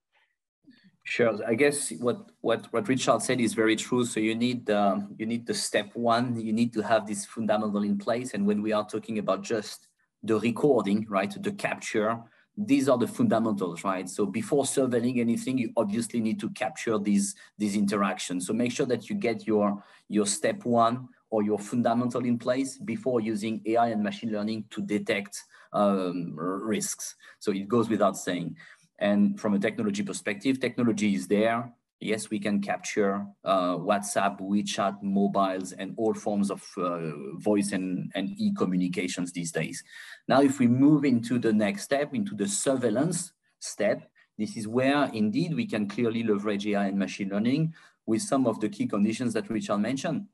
Sure. 1.09 1.39
I 1.47 1.55
guess 1.55 1.93
what 2.01 2.33
what 2.41 2.67
what 2.73 2.89
Richard 2.89 3.23
said 3.23 3.41
is 3.41 3.55
very 3.55 3.77
true. 3.77 4.05
So 4.05 4.19
you 4.19 4.35
need 4.35 4.69
um, 4.71 5.15
you 5.17 5.25
need 5.25 5.47
the 5.47 5.55
step 5.55 5.91
one. 5.95 6.39
You 6.39 6.53
need 6.53 6.73
to 6.73 6.83
have 6.83 7.07
this 7.07 7.25
fundamental 7.25 7.85
in 7.85 7.97
place. 7.97 8.35
And 8.35 8.45
when 8.45 8.61
we 8.61 8.73
are 8.73 8.85
talking 8.85 9.19
about 9.21 9.43
just 9.45 9.87
the 10.25 10.37
recording, 10.41 11.07
right, 11.09 11.33
the 11.41 11.53
capture, 11.53 12.19
these 12.57 12.89
are 12.89 12.99
the 12.99 13.07
fundamentals, 13.07 13.85
right? 13.85 14.09
So 14.09 14.27
before 14.27 14.65
surveilling 14.65 15.21
anything, 15.21 15.59
you 15.59 15.73
obviously 15.77 16.21
need 16.21 16.41
to 16.41 16.51
capture 16.51 16.99
these, 16.99 17.37
these 17.57 17.77
interactions. 17.77 18.47
So 18.47 18.53
make 18.53 18.73
sure 18.73 18.87
that 18.87 19.09
you 19.09 19.15
get 19.15 19.47
your, 19.47 19.81
your 20.09 20.27
step 20.27 20.65
one 20.65 21.09
or 21.31 21.45
your 21.45 21.59
fundamental 21.59 22.25
in 22.25 22.39
place 22.39 22.79
before 22.79 23.21
using 23.21 23.63
AI 23.67 23.89
and 23.89 24.03
machine 24.03 24.33
learning 24.33 24.65
to 24.71 24.83
detect 24.83 25.41
um, 25.73 26.33
risks. 26.37 27.15
So 27.39 27.53
it 27.53 27.69
goes 27.69 27.89
without 27.89 28.17
saying. 28.17 28.57
And 28.99 29.39
from 29.39 29.55
a 29.55 29.59
technology 29.59 30.03
perspective, 30.03 30.61
technology 30.61 31.15
is 31.15 31.27
there. 31.29 31.73
Yes, 32.01 32.29
we 32.29 32.39
can 32.39 32.61
capture 32.61 33.27
uh, 33.45 33.77
WhatsApp, 33.77 34.41
WeChat, 34.41 35.03
mobiles, 35.03 35.73
and 35.73 35.95
all 35.97 36.13
forms 36.13 36.51
of 36.51 36.63
uh, 36.77 37.39
voice 37.39 37.73
and, 37.73 38.13
and 38.15 38.31
e-communications 38.37 39.33
these 39.33 39.51
days. 39.51 39.83
Now, 40.29 40.43
if 40.43 40.59
we 40.59 40.67
move 40.67 41.05
into 41.05 41.39
the 41.39 41.53
next 41.53 41.85
step, 41.85 42.15
into 42.15 42.35
the 42.35 42.49
surveillance 42.49 43.33
step, 43.61 44.11
this 44.39 44.57
is 44.57 44.69
where 44.69 45.11
indeed 45.15 45.55
we 45.55 45.67
can 45.67 45.89
clearly 45.89 46.23
leverage 46.23 46.67
AI 46.67 46.87
and 46.89 46.99
machine 46.99 47.31
learning 47.31 47.73
with 48.05 48.21
some 48.21 48.47
of 48.47 48.61
the 48.61 48.69
key 48.69 48.87
conditions 48.87 49.33
that 49.33 49.49
Richard 49.49 49.79
mentioned. 49.79 50.27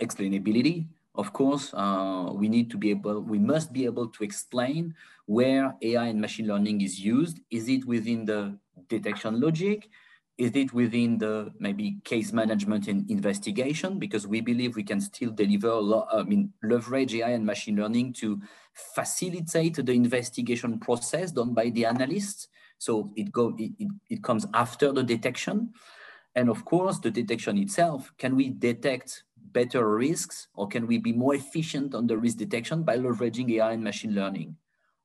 Explainability, 0.00 0.86
of 1.14 1.32
course, 1.32 1.74
uh, 1.74 2.30
we 2.32 2.48
need 2.48 2.70
to 2.70 2.78
be 2.78 2.90
able, 2.90 3.20
we 3.20 3.38
must 3.38 3.72
be 3.72 3.84
able 3.84 4.08
to 4.08 4.24
explain 4.24 4.94
where 5.26 5.74
AI 5.82 6.06
and 6.06 6.20
machine 6.20 6.46
learning 6.46 6.80
is 6.82 7.00
used. 7.00 7.40
Is 7.50 7.68
it 7.68 7.84
within 7.84 8.24
the 8.24 8.56
detection 8.88 9.40
logic? 9.40 9.88
Is 10.38 10.52
it 10.54 10.72
within 10.72 11.18
the 11.18 11.52
maybe 11.58 11.98
case 12.04 12.32
management 12.32 12.88
and 12.88 13.10
investigation? 13.10 13.98
Because 13.98 14.26
we 14.26 14.40
believe 14.40 14.76
we 14.76 14.84
can 14.84 15.00
still 15.00 15.30
deliver 15.30 15.68
a 15.68 15.80
lot, 15.80 16.08
I 16.12 16.22
mean, 16.22 16.52
leverage 16.62 17.14
AI 17.14 17.30
and 17.30 17.44
machine 17.44 17.76
learning 17.76 18.14
to 18.14 18.40
facilitate 18.94 19.84
the 19.84 19.92
investigation 19.92 20.78
process 20.78 21.32
done 21.32 21.52
by 21.52 21.70
the 21.70 21.84
analysts. 21.84 22.48
So 22.78 23.12
it, 23.16 23.30
go, 23.30 23.54
it, 23.58 23.72
it, 23.78 23.88
it 24.08 24.22
comes 24.22 24.46
after 24.54 24.92
the 24.92 25.02
detection. 25.02 25.74
And 26.34 26.48
of 26.48 26.64
course, 26.64 27.00
the 27.00 27.10
detection 27.10 27.58
itself, 27.58 28.12
can 28.16 28.36
we 28.36 28.50
detect 28.50 29.24
better 29.52 29.88
risks 29.96 30.48
or 30.54 30.68
can 30.68 30.86
we 30.86 30.98
be 30.98 31.12
more 31.12 31.34
efficient 31.34 31.94
on 31.94 32.06
the 32.06 32.16
risk 32.16 32.38
detection 32.38 32.82
by 32.82 32.96
leveraging 32.96 33.50
AI 33.52 33.72
and 33.72 33.84
machine 33.84 34.14
learning? 34.14 34.56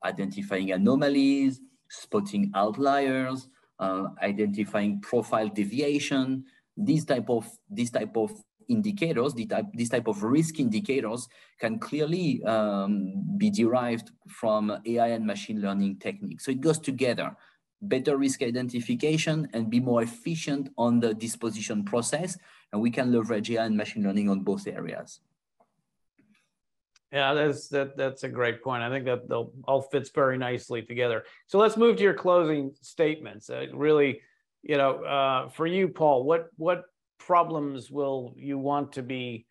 Identifying 0.04 0.72
anomalies, 0.72 1.62
spotting 1.90 2.52
outliers, 2.56 3.50
uh, 3.80 4.08
identifying 4.22 5.02
profile 5.02 5.50
deviation, 5.50 6.46
these 6.78 7.06
type 7.06 7.30
of 7.30 7.50
this 7.70 7.90
type 7.90 8.16
of 8.16 8.32
indicators, 8.68 9.34
the 9.34 9.46
type, 9.46 9.66
this 9.74 9.90
type 9.90 10.08
of 10.08 10.24
risk 10.24 10.60
indicators 10.60 11.28
can 11.60 11.80
clearly 11.80 12.44
um, 12.46 13.14
be 13.38 13.50
derived 13.50 14.12
from 14.28 14.72
AI 14.86 15.08
and 15.08 15.26
machine 15.26 15.62
learning 15.62 16.00
techniques. 16.00 16.46
So 16.46 16.52
it 16.52 16.62
goes 16.62 16.80
together, 16.80 17.36
better 17.82 18.18
risk 18.18 18.42
identification 18.42 19.48
and 19.54 19.70
be 19.70 19.80
more 19.80 20.02
efficient 20.02 20.70
on 20.78 21.00
the 21.00 21.14
disposition 21.14 21.84
process. 21.84 22.38
And 22.72 22.82
we 22.82 22.92
can 22.92 23.12
leverage 23.12 23.52
AI 23.52 23.66
and 23.66 23.78
machine 23.78 24.04
learning 24.04 24.30
on 24.30 24.42
both 24.42 24.68
areas. 24.68 25.20
Yeah, 27.12 27.34
that's 27.34 27.70
that 27.70 27.96
that's 27.96 28.24
a 28.24 28.30
great 28.30 28.62
point. 28.62 28.84
I 28.84 28.90
think 28.90 29.06
that 29.06 29.22
all 29.68 29.82
fits 29.82 30.10
very 30.10 30.38
nicely 30.38 30.82
together. 30.82 31.24
So 31.48 31.60
let's 31.60 31.78
move 31.78 31.96
to 31.98 32.04
your 32.04 32.14
closing 32.14 32.74
statements. 32.82 33.50
Uh, 33.50 33.68
really, 33.74 34.22
you 34.64 34.78
know, 34.78 35.04
uh, 35.04 35.50
for 35.50 35.66
you, 35.66 35.88
Paul, 35.88 36.26
what 36.26 36.48
what 36.58 36.84
problems 37.18 37.90
will 37.90 38.34
you 38.38 38.58
want 38.58 38.94
to 38.94 39.04
be 39.04 39.46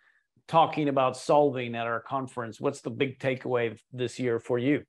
talking 0.46 0.88
about 0.88 1.16
solving 1.16 1.74
at 1.74 1.86
our 1.86 2.00
conference? 2.00 2.60
What's 2.60 2.82
the 2.82 2.90
big 2.90 3.18
takeaway 3.18 3.78
this 3.92 4.18
year 4.18 4.38
for 4.38 4.58
you? 4.58 4.82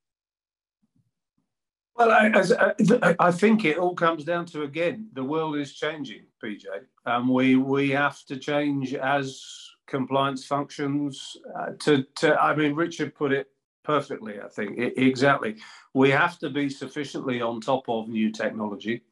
Well, 1.95 2.11
I, 2.11 2.27
as, 2.29 2.51
I, 2.51 3.15
I, 3.19 3.31
think 3.31 3.63
it 3.63 3.77
all 3.77 3.95
comes 3.95 4.25
down 4.25 4.45
to 4.47 4.63
again, 4.63 5.07
the 5.13 5.23
world 5.23 5.55
is 5.55 5.73
changing, 5.73 6.23
PJ, 6.43 6.65
and 7.05 7.29
we 7.29 7.55
we 7.55 7.89
have 7.91 8.25
to 8.25 8.37
change 8.37 8.93
as 8.93 9.41
compliance 9.87 10.45
functions. 10.45 11.37
Uh, 11.57 11.71
to 11.79 12.03
to 12.17 12.35
I 12.41 12.55
mean, 12.55 12.75
Richard 12.75 13.15
put 13.15 13.31
it 13.31 13.47
perfectly. 13.83 14.41
I 14.41 14.49
think 14.49 14.77
it, 14.77 14.97
exactly. 14.97 15.55
We 15.93 16.09
have 16.11 16.37
to 16.39 16.49
be 16.49 16.69
sufficiently 16.69 17.41
on 17.41 17.61
top 17.61 17.87
of 17.87 18.09
new 18.09 18.31
technology 18.31 19.03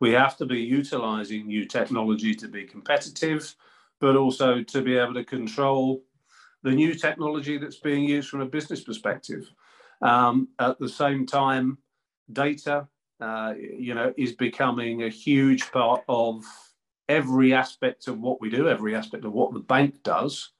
we 0.00 0.12
have 0.12 0.36
to 0.38 0.46
be 0.46 0.60
utilizing 0.60 1.46
new 1.46 1.64
technology 1.64 2.34
to 2.34 2.48
be 2.48 2.64
competitive, 2.64 3.54
but 4.00 4.16
also 4.16 4.62
to 4.62 4.82
be 4.82 4.96
able 4.96 5.14
to 5.14 5.24
control 5.24 6.02
the 6.62 6.70
new 6.70 6.94
technology 6.94 7.58
that's 7.58 7.78
being 7.78 8.04
used 8.04 8.28
from 8.28 8.40
a 8.40 8.46
business 8.46 8.82
perspective. 8.82 9.50
Um, 10.02 10.48
at 10.58 10.78
the 10.78 10.88
same 10.88 11.26
time, 11.26 11.78
data, 12.32 12.88
uh, 13.20 13.54
you 13.58 13.94
know, 13.94 14.12
is 14.16 14.32
becoming 14.32 15.02
a 15.02 15.08
huge 15.08 15.70
part 15.70 16.02
of 16.08 16.44
every 17.08 17.52
aspect 17.52 18.08
of 18.08 18.20
what 18.20 18.40
we 18.40 18.50
do, 18.50 18.68
every 18.68 18.94
aspect 18.94 19.24
of 19.24 19.32
what 19.32 19.52
the 19.52 19.60
bank 19.60 20.02
does. 20.02 20.50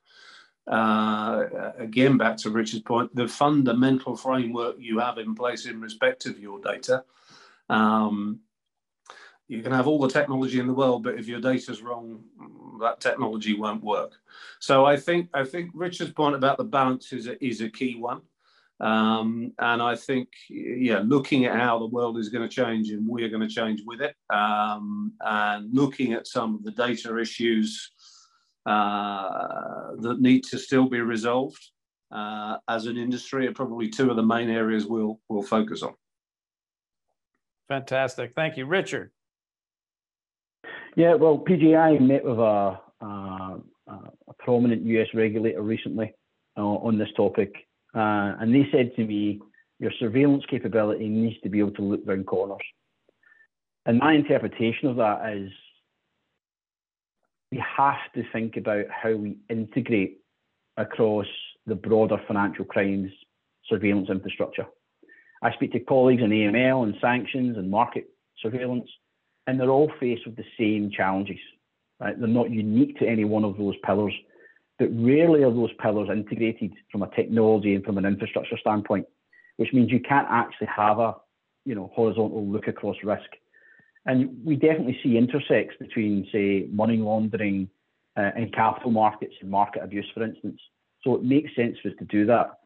Uh, 0.66 1.44
again, 1.78 2.16
back 2.16 2.36
to 2.38 2.50
Richard's 2.50 2.82
point, 2.82 3.14
the 3.14 3.28
fundamental 3.28 4.16
framework 4.16 4.76
you 4.78 4.98
have 4.98 5.18
in 5.18 5.34
place 5.34 5.66
in 5.66 5.80
respect 5.80 6.26
of 6.26 6.38
your 6.38 6.60
data 6.60 7.04
um, 7.68 8.40
you 9.48 9.62
can 9.62 9.72
have 9.72 9.86
all 9.86 9.98
the 9.98 10.08
technology 10.08 10.58
in 10.58 10.66
the 10.66 10.72
world, 10.72 11.02
but 11.02 11.18
if 11.18 11.26
your 11.26 11.40
data's 11.40 11.82
wrong, 11.82 12.24
that 12.80 13.00
technology 13.00 13.54
won't 13.54 13.84
work. 13.84 14.12
So 14.58 14.84
I 14.84 14.96
think 14.96 15.28
I 15.34 15.44
think 15.44 15.70
Richard's 15.74 16.12
point 16.12 16.34
about 16.34 16.56
the 16.56 16.64
balance 16.64 17.12
is 17.12 17.26
a, 17.26 17.44
is 17.44 17.60
a 17.60 17.68
key 17.68 17.96
one. 17.96 18.22
Um, 18.84 19.52
and 19.58 19.80
I 19.80 19.96
think, 19.96 20.28
yeah, 20.50 21.02
looking 21.02 21.46
at 21.46 21.58
how 21.58 21.78
the 21.78 21.86
world 21.86 22.18
is 22.18 22.28
going 22.28 22.46
to 22.46 22.54
change 22.54 22.90
and 22.90 23.08
we 23.08 23.24
are 23.24 23.30
going 23.30 23.40
to 23.40 23.48
change 23.48 23.82
with 23.86 24.02
it, 24.02 24.14
um, 24.28 25.14
and 25.22 25.74
looking 25.74 26.12
at 26.12 26.26
some 26.26 26.54
of 26.54 26.64
the 26.64 26.70
data 26.72 27.18
issues 27.18 27.92
uh, 28.66 29.92
that 30.00 30.20
need 30.20 30.44
to 30.44 30.58
still 30.58 30.86
be 30.86 31.00
resolved 31.00 31.70
uh, 32.12 32.58
as 32.68 32.84
an 32.84 32.98
industry 32.98 33.46
are 33.46 33.54
probably 33.54 33.88
two 33.88 34.10
of 34.10 34.16
the 34.16 34.22
main 34.22 34.50
areas 34.50 34.84
we'll 34.84 35.18
we'll 35.30 35.42
focus 35.42 35.82
on. 35.82 35.94
Fantastic, 37.68 38.34
thank 38.36 38.58
you, 38.58 38.66
Richard. 38.66 39.12
Yeah, 40.94 41.14
well, 41.14 41.38
PJ, 41.38 41.74
I 41.74 41.98
met 41.98 42.22
with 42.22 42.38
a, 42.38 42.78
a, 43.00 43.60
a 43.88 44.34
prominent 44.38 44.84
US 44.84 45.08
regulator 45.14 45.62
recently 45.62 46.12
uh, 46.58 46.60
on 46.60 46.98
this 46.98 47.08
topic, 47.16 47.54
uh, 47.94 48.36
and 48.40 48.54
they 48.54 48.66
said 48.72 48.94
to 48.96 49.04
me, 49.04 49.40
your 49.78 49.92
surveillance 49.98 50.44
capability 50.48 51.08
needs 51.08 51.40
to 51.42 51.48
be 51.48 51.58
able 51.58 51.72
to 51.72 51.82
look 51.82 52.00
round 52.06 52.26
corners. 52.26 52.62
And 53.86 53.98
my 53.98 54.14
interpretation 54.14 54.88
of 54.88 54.96
that 54.96 55.34
is 55.34 55.50
we 57.52 57.62
have 57.76 58.12
to 58.14 58.22
think 58.32 58.56
about 58.56 58.86
how 58.90 59.14
we 59.14 59.36
integrate 59.48 60.18
across 60.76 61.26
the 61.66 61.74
broader 61.74 62.16
financial 62.26 62.64
crimes 62.64 63.10
surveillance 63.68 64.08
infrastructure. 64.10 64.66
I 65.42 65.52
speak 65.52 65.72
to 65.72 65.80
colleagues 65.80 66.22
in 66.22 66.30
AML 66.30 66.84
and 66.84 66.94
sanctions 67.00 67.56
and 67.56 67.70
market 67.70 68.08
surveillance, 68.40 68.88
and 69.46 69.60
they're 69.60 69.70
all 69.70 69.92
faced 70.00 70.26
with 70.26 70.36
the 70.36 70.44
same 70.58 70.90
challenges. 70.90 71.38
Right? 72.00 72.18
They're 72.18 72.28
not 72.28 72.50
unique 72.50 72.98
to 72.98 73.06
any 73.06 73.24
one 73.24 73.44
of 73.44 73.56
those 73.56 73.74
pillars, 73.84 74.14
but 74.78 74.88
rarely 74.92 75.42
are 75.42 75.52
those 75.52 75.72
pillars 75.80 76.08
integrated 76.10 76.72
from 76.90 77.02
a 77.02 77.10
technology 77.14 77.74
and 77.74 77.84
from 77.84 77.98
an 77.98 78.04
infrastructure 78.04 78.56
standpoint, 78.58 79.06
which 79.56 79.72
means 79.72 79.90
you 79.90 80.00
can't 80.00 80.26
actually 80.30 80.68
have 80.74 80.98
a 80.98 81.14
you 81.64 81.74
know 81.74 81.90
horizontal 81.94 82.46
look 82.46 82.68
across 82.68 82.96
risk. 83.04 83.28
And 84.06 84.44
we 84.44 84.56
definitely 84.56 84.98
see 85.02 85.16
intersects 85.16 85.76
between, 85.78 86.28
say, 86.30 86.68
money 86.70 86.98
laundering 86.98 87.70
uh, 88.16 88.30
and 88.36 88.52
capital 88.52 88.90
markets 88.90 89.34
and 89.40 89.50
market 89.50 89.82
abuse, 89.82 90.06
for 90.12 90.22
instance. 90.22 90.60
So 91.02 91.14
it 91.14 91.22
makes 91.22 91.54
sense 91.56 91.78
for 91.82 91.88
us 91.88 91.94
to 91.98 92.04
do 92.04 92.26
that. 92.26 92.58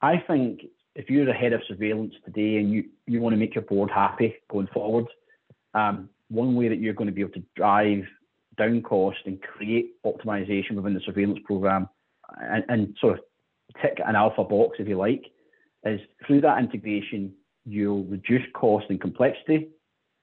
I 0.00 0.16
think 0.18 0.62
if 0.94 1.08
you're 1.08 1.24
the 1.24 1.32
head 1.32 1.52
of 1.52 1.62
surveillance 1.68 2.14
today 2.24 2.56
and 2.56 2.72
you, 2.72 2.84
you 3.06 3.20
want 3.20 3.32
to 3.32 3.38
make 3.38 3.54
your 3.54 3.62
board 3.62 3.90
happy 3.90 4.34
going 4.50 4.66
forward, 4.74 5.06
um, 5.74 6.08
one 6.28 6.56
way 6.56 6.68
that 6.68 6.80
you're 6.80 6.94
going 6.94 7.06
to 7.06 7.14
be 7.14 7.20
able 7.20 7.32
to 7.32 7.44
drive 7.54 8.04
down 8.56 8.82
cost 8.82 9.18
and 9.26 9.40
create 9.40 9.92
optimization 10.04 10.72
within 10.74 10.94
the 10.94 11.00
surveillance 11.04 11.38
program 11.44 11.88
and, 12.40 12.64
and 12.68 12.96
sort 13.00 13.18
of 13.18 13.24
tick 13.80 13.98
an 14.04 14.16
alpha 14.16 14.44
box, 14.44 14.76
if 14.78 14.88
you 14.88 14.96
like, 14.96 15.24
is 15.84 16.00
through 16.26 16.40
that 16.42 16.58
integration, 16.58 17.32
you'll 17.64 18.04
reduce 18.04 18.42
cost 18.54 18.86
and 18.88 19.00
complexity. 19.00 19.68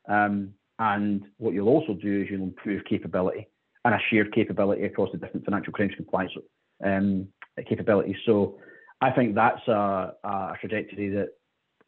Um, 0.07 0.53
and 0.79 1.23
what 1.37 1.53
you'll 1.53 1.67
also 1.67 1.93
do 1.93 2.21
is 2.21 2.27
you'll 2.29 2.43
improve 2.43 2.83
capability 2.85 3.47
and 3.85 3.93
a 3.93 3.99
shared 4.09 4.33
capability 4.33 4.83
across 4.83 5.09
the 5.11 5.17
different 5.17 5.45
financial 5.45 5.73
crimes 5.73 5.93
compliance 5.95 6.31
um, 6.85 7.27
capabilities. 7.67 8.15
So 8.25 8.59
I 9.01 9.11
think 9.11 9.35
that's 9.35 9.65
a, 9.67 10.13
a 10.23 10.53
trajectory 10.59 11.09
that 11.09 11.29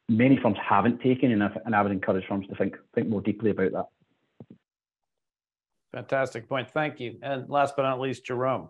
many 0.10 0.38
firms 0.42 0.58
haven't 0.68 1.02
taken, 1.02 1.32
and 1.32 1.44
I, 1.44 1.50
and 1.66 1.76
I 1.76 1.82
would 1.82 1.92
encourage 1.92 2.26
firms 2.28 2.48
to 2.48 2.56
think 2.56 2.76
think 2.94 3.08
more 3.08 3.22
deeply 3.22 3.52
about 3.52 3.72
that. 3.72 3.86
Fantastic 5.94 6.48
point. 6.48 6.70
Thank 6.72 7.00
you. 7.00 7.18
And 7.22 7.50
last 7.50 7.76
but 7.76 7.84
not 7.84 8.00
least, 8.00 8.26
Jerome. 8.26 8.70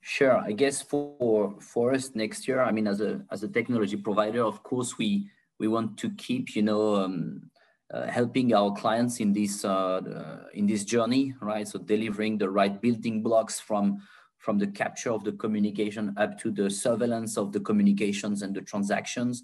Sure. 0.00 0.38
I 0.38 0.52
guess 0.52 0.80
for 0.80 1.56
for 1.60 1.92
us 1.92 2.14
next 2.14 2.46
year, 2.46 2.62
I 2.62 2.70
mean, 2.70 2.86
as 2.86 3.00
a 3.00 3.20
as 3.30 3.42
a 3.42 3.48
technology 3.48 3.96
provider, 3.96 4.42
of 4.42 4.62
course, 4.62 4.96
we 4.96 5.28
we 5.58 5.66
want 5.66 5.98
to 5.98 6.10
keep, 6.10 6.54
you 6.54 6.62
know, 6.62 6.94
um, 6.94 7.50
uh, 7.92 8.06
helping 8.06 8.54
our 8.54 8.72
clients 8.72 9.18
in 9.18 9.32
this 9.32 9.64
uh, 9.64 10.44
in 10.54 10.66
this 10.66 10.84
journey, 10.84 11.34
right? 11.40 11.66
So 11.66 11.78
delivering 11.78 12.38
the 12.38 12.48
right 12.48 12.80
building 12.80 13.22
blocks 13.22 13.58
from 13.58 14.00
from 14.36 14.58
the 14.58 14.68
capture 14.68 15.10
of 15.10 15.24
the 15.24 15.32
communication 15.32 16.14
up 16.16 16.38
to 16.38 16.52
the 16.52 16.70
surveillance 16.70 17.36
of 17.36 17.52
the 17.52 17.60
communications 17.60 18.42
and 18.42 18.54
the 18.54 18.62
transactions. 18.62 19.42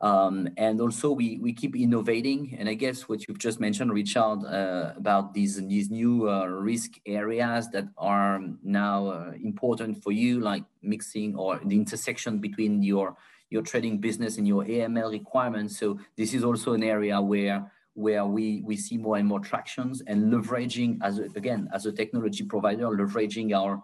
Um, 0.00 0.48
and 0.56 0.80
also 0.80 1.12
we, 1.12 1.38
we 1.38 1.52
keep 1.52 1.76
innovating. 1.76 2.56
And 2.58 2.68
I 2.68 2.74
guess 2.74 3.08
what 3.08 3.26
you've 3.26 3.38
just 3.38 3.60
mentioned, 3.60 3.92
Richard, 3.92 4.44
uh, 4.44 4.92
about 4.96 5.32
these, 5.32 5.64
these 5.66 5.90
new 5.90 6.28
uh, 6.28 6.46
risk 6.46 6.92
areas 7.06 7.70
that 7.70 7.86
are 7.96 8.40
now 8.62 9.06
uh, 9.06 9.32
important 9.42 10.02
for 10.02 10.12
you, 10.12 10.40
like 10.40 10.64
mixing 10.82 11.36
or 11.36 11.60
the 11.64 11.76
intersection 11.76 12.38
between 12.38 12.82
your, 12.82 13.16
your 13.50 13.62
trading 13.62 13.98
business 13.98 14.36
and 14.36 14.46
your 14.46 14.64
AML 14.64 15.12
requirements. 15.12 15.78
So 15.78 15.98
this 16.16 16.34
is 16.34 16.44
also 16.44 16.72
an 16.74 16.82
area 16.82 17.20
where 17.20 17.70
where 17.96 18.26
we, 18.26 18.60
we 18.64 18.76
see 18.76 18.98
more 18.98 19.16
and 19.16 19.26
more 19.28 19.38
tractions 19.38 20.02
and 20.08 20.32
leveraging 20.32 20.98
as 21.02 21.20
a, 21.20 21.24
again 21.36 21.68
as 21.72 21.86
a 21.86 21.92
technology 21.92 22.42
provider 22.42 22.86
leveraging 22.86 23.54
our 23.54 23.80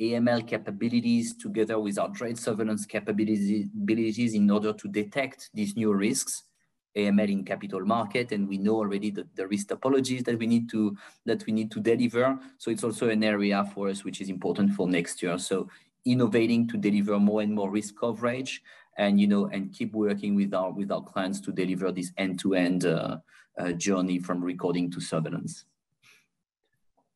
AML 0.00 0.46
capabilities 0.46 1.36
together 1.36 1.78
with 1.78 1.98
our 1.98 2.08
trade 2.10 2.38
surveillance 2.38 2.86
capabilities 2.86 4.34
in 4.34 4.50
order 4.50 4.72
to 4.72 4.88
detect 4.88 5.50
these 5.52 5.76
new 5.76 5.92
risks, 5.92 6.44
AML 6.96 7.30
in 7.30 7.44
capital 7.44 7.84
market, 7.84 8.32
and 8.32 8.48
we 8.48 8.56
know 8.56 8.76
already 8.76 9.10
the, 9.10 9.26
the 9.34 9.46
risk 9.46 9.68
typologies 9.68 10.24
that 10.24 10.38
we 10.38 10.46
need 10.46 10.70
to 10.70 10.96
that 11.26 11.44
we 11.46 11.52
need 11.52 11.70
to 11.70 11.80
deliver. 11.80 12.38
So 12.58 12.70
it's 12.70 12.82
also 12.82 13.10
an 13.10 13.22
area 13.22 13.64
for 13.74 13.88
us 13.88 14.02
which 14.02 14.20
is 14.20 14.30
important 14.30 14.72
for 14.72 14.88
next 14.88 15.22
year. 15.22 15.38
So 15.38 15.68
innovating 16.06 16.66
to 16.68 16.78
deliver 16.78 17.18
more 17.18 17.42
and 17.42 17.54
more 17.54 17.70
risk 17.70 17.94
coverage, 18.00 18.62
and 18.96 19.20
you 19.20 19.26
know, 19.26 19.46
and 19.46 19.72
keep 19.72 19.92
working 19.92 20.34
with 20.34 20.54
our 20.54 20.72
with 20.72 20.90
our 20.90 21.02
clients 21.02 21.40
to 21.40 21.52
deliver 21.52 21.92
this 21.92 22.10
end-to-end 22.16 22.86
uh, 22.86 23.18
uh, 23.58 23.72
journey 23.72 24.18
from 24.18 24.42
recording 24.42 24.90
to 24.92 25.00
surveillance. 25.00 25.66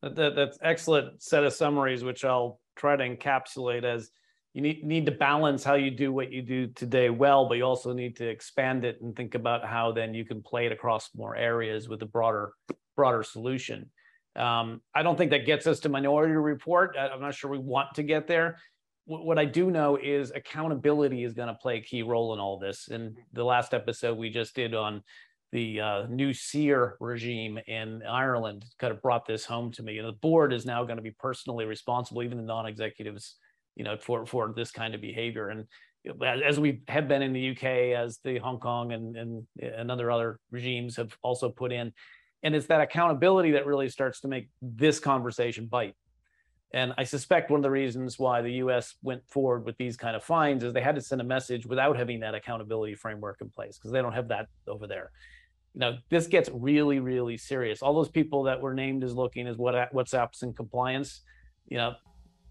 That, 0.03 0.35
that's 0.37 0.59
excellent 0.61 1.23
set 1.23 1.45
of 1.45 1.55
summaries, 1.55 2.05
which 2.05 2.27
I'll 2.27 2.61
try 2.77 2.97
to 2.97 3.09
encapsulate 3.09 3.85
as 3.85 4.11
you 4.53 4.63
need, 4.63 4.85
need 4.85 5.07
to 5.07 5.13
balance 5.13 5.65
how 5.65 5.75
you 5.75 5.91
do 5.91 6.13
what 6.13 6.33
you 6.33 6.41
do 6.41 6.69
today 6.69 7.11
well, 7.11 7.49
but 7.49 7.59
you 7.59 7.65
also 7.65 7.93
need 7.93 8.17
to 8.17 8.29
expand 8.29 8.85
it 8.85 8.99
and 9.03 9.15
think 9.15 9.35
about 9.35 9.67
how 9.67 9.91
then 9.91 10.15
you 10.15 10.25
can 10.25 10.43
play 10.43 10.67
it 10.67 10.73
across 10.73 11.11
more 11.15 11.35
areas 11.35 11.89
with 11.89 12.01
a 12.03 12.07
broader 12.07 12.53
broader 12.97 13.25
solution. 13.25 13.91
Um, 14.37 14.81
I 14.95 15.03
don't 15.03 15.19
think 15.19 15.33
that 15.33 15.47
gets 15.47 15.67
us 15.67 15.81
to 15.81 15.89
minority 15.89 16.35
report. 16.35 16.97
I'm 16.99 17.21
not 17.21 17.35
sure 17.35 17.51
we 17.51 17.59
want 17.59 17.95
to 17.97 18.05
get 18.05 18.29
there. 18.29 18.59
What 19.07 19.39
I 19.39 19.45
do 19.45 19.71
know 19.71 19.99
is 20.03 20.31
accountability 20.31 21.25
is 21.25 21.35
going 21.35 21.49
to 21.49 21.55
play 21.55 21.77
a 21.77 21.83
key 21.83 22.03
role 22.03 22.33
in 22.33 22.41
all 22.41 22.59
this. 22.59 22.89
And 22.89 23.19
the 23.35 23.45
last 23.45 23.75
episode 23.75 24.17
we 24.17 24.31
just 24.31 24.55
did 24.55 24.75
on 24.75 25.03
the 25.55 25.81
uh, 25.81 26.07
new 26.09 26.33
SEAR 26.33 26.97
regime 26.99 27.61
in 27.69 28.03
Ireland 28.03 28.65
kind 28.81 28.93
of 28.93 29.01
brought 29.01 29.25
this 29.25 29.45
home 29.45 29.71
to 29.75 29.85
me. 29.85 30.01
The 30.01 30.11
board 30.11 30.53
is 30.53 30.67
now 30.67 30.83
going 30.83 30.97
to 30.97 31.03
be 31.03 31.13
personally 31.13 31.65
responsible, 31.65 32.25
even 32.25 32.39
the 32.39 32.43
non-executives, 32.45 33.37
you 33.77 33.85
know, 33.85 33.97
for 33.97 34.27
for 34.27 34.53
this 34.55 34.73
kind 34.73 34.97
of 34.97 35.01
behavior. 35.01 35.51
And 35.51 35.67
as 36.43 36.59
we 36.59 36.83
have 36.89 37.07
been 37.07 37.23
in 37.23 37.33
the 37.33 37.51
UK, 37.51 37.97
as 37.97 38.19
the 38.25 38.39
Hong 38.39 38.59
Kong 38.59 38.91
and 38.91 39.17
and 39.17 39.47
and 39.63 39.93
other 39.93 40.11
other 40.11 40.41
regimes 40.51 40.97
have 40.97 41.17
also 41.23 41.51
put 41.51 41.73
in, 41.73 41.93
and 42.43 42.57
it's 42.57 42.67
that 42.67 42.81
accountability 42.81 43.53
that 43.53 43.65
really 43.65 43.89
starts 43.89 44.21
to 44.23 44.29
make 44.29 44.49
this 44.61 44.99
conversation 44.99 45.67
bite. 45.67 45.95
And 46.73 46.93
I 46.99 47.05
suspect 47.05 47.53
one 47.53 47.61
of 47.61 47.63
the 47.63 47.71
reasons 47.71 48.19
why 48.19 48.43
the 48.43 48.55
US 48.55 48.97
went 49.05 49.23
forward 49.29 49.65
with 49.65 49.77
these 49.77 49.97
kind 49.97 50.17
of 50.17 50.25
fines 50.25 50.65
is 50.65 50.73
they 50.73 50.81
had 50.81 50.97
to 50.97 51.01
send 51.01 51.21
a 51.21 51.25
message 51.25 51.65
without 51.65 51.97
having 51.97 52.19
that 52.21 52.35
accountability 52.35 52.97
framework 52.97 53.41
in 53.41 53.49
place 53.51 53.79
because 53.79 53.93
they 53.93 54.03
don't 54.03 54.15
have 54.15 54.27
that 54.27 54.49
over 54.67 54.89
there. 54.89 55.13
You 55.75 55.81
know, 55.81 55.97
this 56.09 56.27
gets 56.27 56.49
really, 56.53 57.01
really 57.01 57.37
serious. 57.37 57.83
All 57.83 57.95
those 57.95 58.09
people 58.09 58.45
that 58.45 58.61
were 58.61 58.75
named 58.75 59.03
as 59.03 59.15
looking 59.15 59.49
as 59.49 59.57
what 59.57 59.75
at 59.75 59.93
WhatsApp's 59.93 60.43
in 60.43 60.55
compliance, 60.55 61.23
you 61.67 61.77
know, 61.77 61.95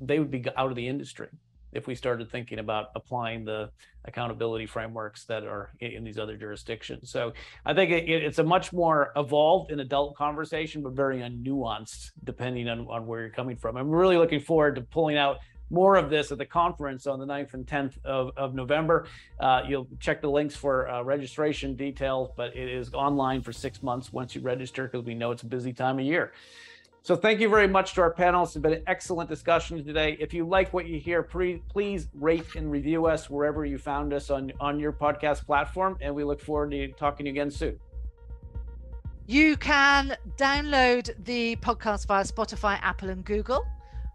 they 0.01 0.19
would 0.19 0.32
be 0.32 0.43
out 0.57 0.69
of 0.69 0.76
the 0.76 0.88
industry 0.88 1.30
if 1.71 1.88
we 1.88 1.95
started 1.95 2.30
thinking 2.30 2.59
about 2.59 2.88
applying 2.95 3.45
the 3.45 3.69
accountability 4.05 4.65
frameworks 4.65 5.26
that 5.26 5.43
are 5.43 5.71
in 5.80 6.03
these 6.03 6.19
other 6.19 6.38
jurisdictions. 6.38 7.09
So 7.09 7.34
I 7.65 7.74
think 7.74 7.91
it, 7.91 8.09
it's 8.09 8.39
a 8.39 8.43
much 8.43 8.74
more 8.74 9.11
evolved 9.15 9.71
and 9.71 9.82
adult 9.82 10.15
conversation, 10.15 10.84
but 10.84 10.93
very 10.93 11.17
nuanced 11.19 12.11
depending 12.24 12.67
on, 12.69 12.88
on 12.89 13.07
where 13.07 13.21
you're 13.21 13.30
coming 13.30 13.57
from. 13.57 13.78
I'm 13.78 13.89
really 13.89 14.17
looking 14.17 14.39
forward 14.39 14.76
to 14.76 14.82
pulling 14.82 15.17
out 15.17 15.38
more 15.74 15.95
of 15.95 16.09
this 16.09 16.32
at 16.32 16.38
the 16.38 16.45
conference 16.45 17.07
on 17.07 17.19
the 17.19 17.26
9th 17.26 17.55
and 17.55 17.65
10th 17.65 17.93
of, 18.05 18.32
of 18.38 18.53
November. 18.53 19.07
Uh, 19.39 19.63
you'll 19.67 19.88
check 19.99 20.21
the 20.21 20.30
links 20.30 20.55
for 20.55 20.88
uh, 20.88 21.01
registration 21.01 21.76
details, 21.76 22.30
but 22.38 22.55
it 22.55 22.69
is 22.69 22.93
online 22.93 23.41
for 23.41 23.51
six 23.51 23.82
months 23.82 24.13
once 24.13 24.36
you 24.36 24.41
register 24.41 24.84
because 24.84 25.03
we 25.03 25.15
know 25.15 25.32
it's 25.32 25.43
a 25.43 25.47
busy 25.47 25.74
time 25.74 25.97
of 25.97 26.05
year. 26.05 26.32
So 27.01 27.17
thank 27.17 27.41
you 27.41 27.49
very 27.49 27.67
much 27.67 27.95
to 27.95 28.01
our 28.01 28.13
panelists. 28.13 28.55
It's 28.55 28.57
been 28.57 28.74
an 28.74 28.84
excellent 28.88 29.30
discussion 29.30 29.84
today. 29.84 30.15
If 30.21 30.34
you 30.34 30.47
like 30.47 30.71
what 30.71 30.86
you 30.86 30.99
hear, 30.99 31.21
pre- 31.21 31.61
please 31.67 32.07
rate 32.13 32.55
and 32.55 32.71
review 32.71 33.07
us 33.07 33.30
wherever 33.30 33.65
you 33.65 33.78
found 33.78 34.13
us 34.13 34.30
on, 34.30 34.53
on 34.61 34.80
your 34.80 34.93
podcast 34.93 35.45
platform. 35.45 35.97
And 35.99 36.15
we 36.15 36.24
look 36.24 36.39
forward 36.39 36.71
to 36.71 36.88
talking 36.93 37.26
to 37.26 37.30
you 37.30 37.34
again 37.34 37.51
soon. 37.51 37.78
You 39.26 39.57
can 39.57 40.15
download 40.38 41.09
the 41.26 41.57
podcast 41.57 42.07
via 42.07 42.24
Spotify, 42.24 42.80
Apple, 42.82 43.09
and 43.09 43.26
Google. 43.26 43.65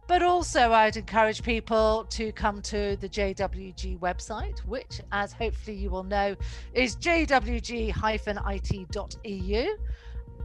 But 0.09 0.23
also, 0.23 0.73
I'd 0.73 0.97
encourage 0.97 1.43
people 1.43 2.07
to 2.11 2.33
come 2.33 2.63
to 2.63 2.97
the 2.97 3.09
JWG 3.09 3.99
website, 3.99 4.59
which, 4.61 5.03
as 5.13 5.35
hopefully 5.35 5.77
you 5.77 5.91
will 5.91 6.03
know, 6.03 6.35
is 6.73 6.97
jwg-it.eu 6.97 7.29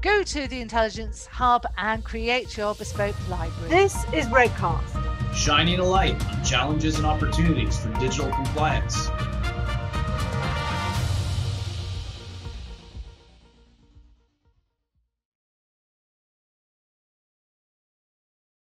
Go 0.02 0.22
to 0.22 0.48
the 0.50 0.60
Intelligence 0.60 1.26
Hub 1.28 1.66
and 1.78 2.04
create 2.04 2.58
your 2.58 2.76
bespoke 2.76 3.16
library. 3.30 3.70
This 3.70 3.96
is 4.14 4.26
RegCast, 4.26 5.34
shining 5.34 5.80
a 5.80 5.86
light 5.86 6.22
on 6.26 6.44
challenges 6.44 6.98
and 6.98 7.06
opportunities 7.06 7.80
for 7.80 7.88
digital 8.02 8.30
compliance. 8.32 9.08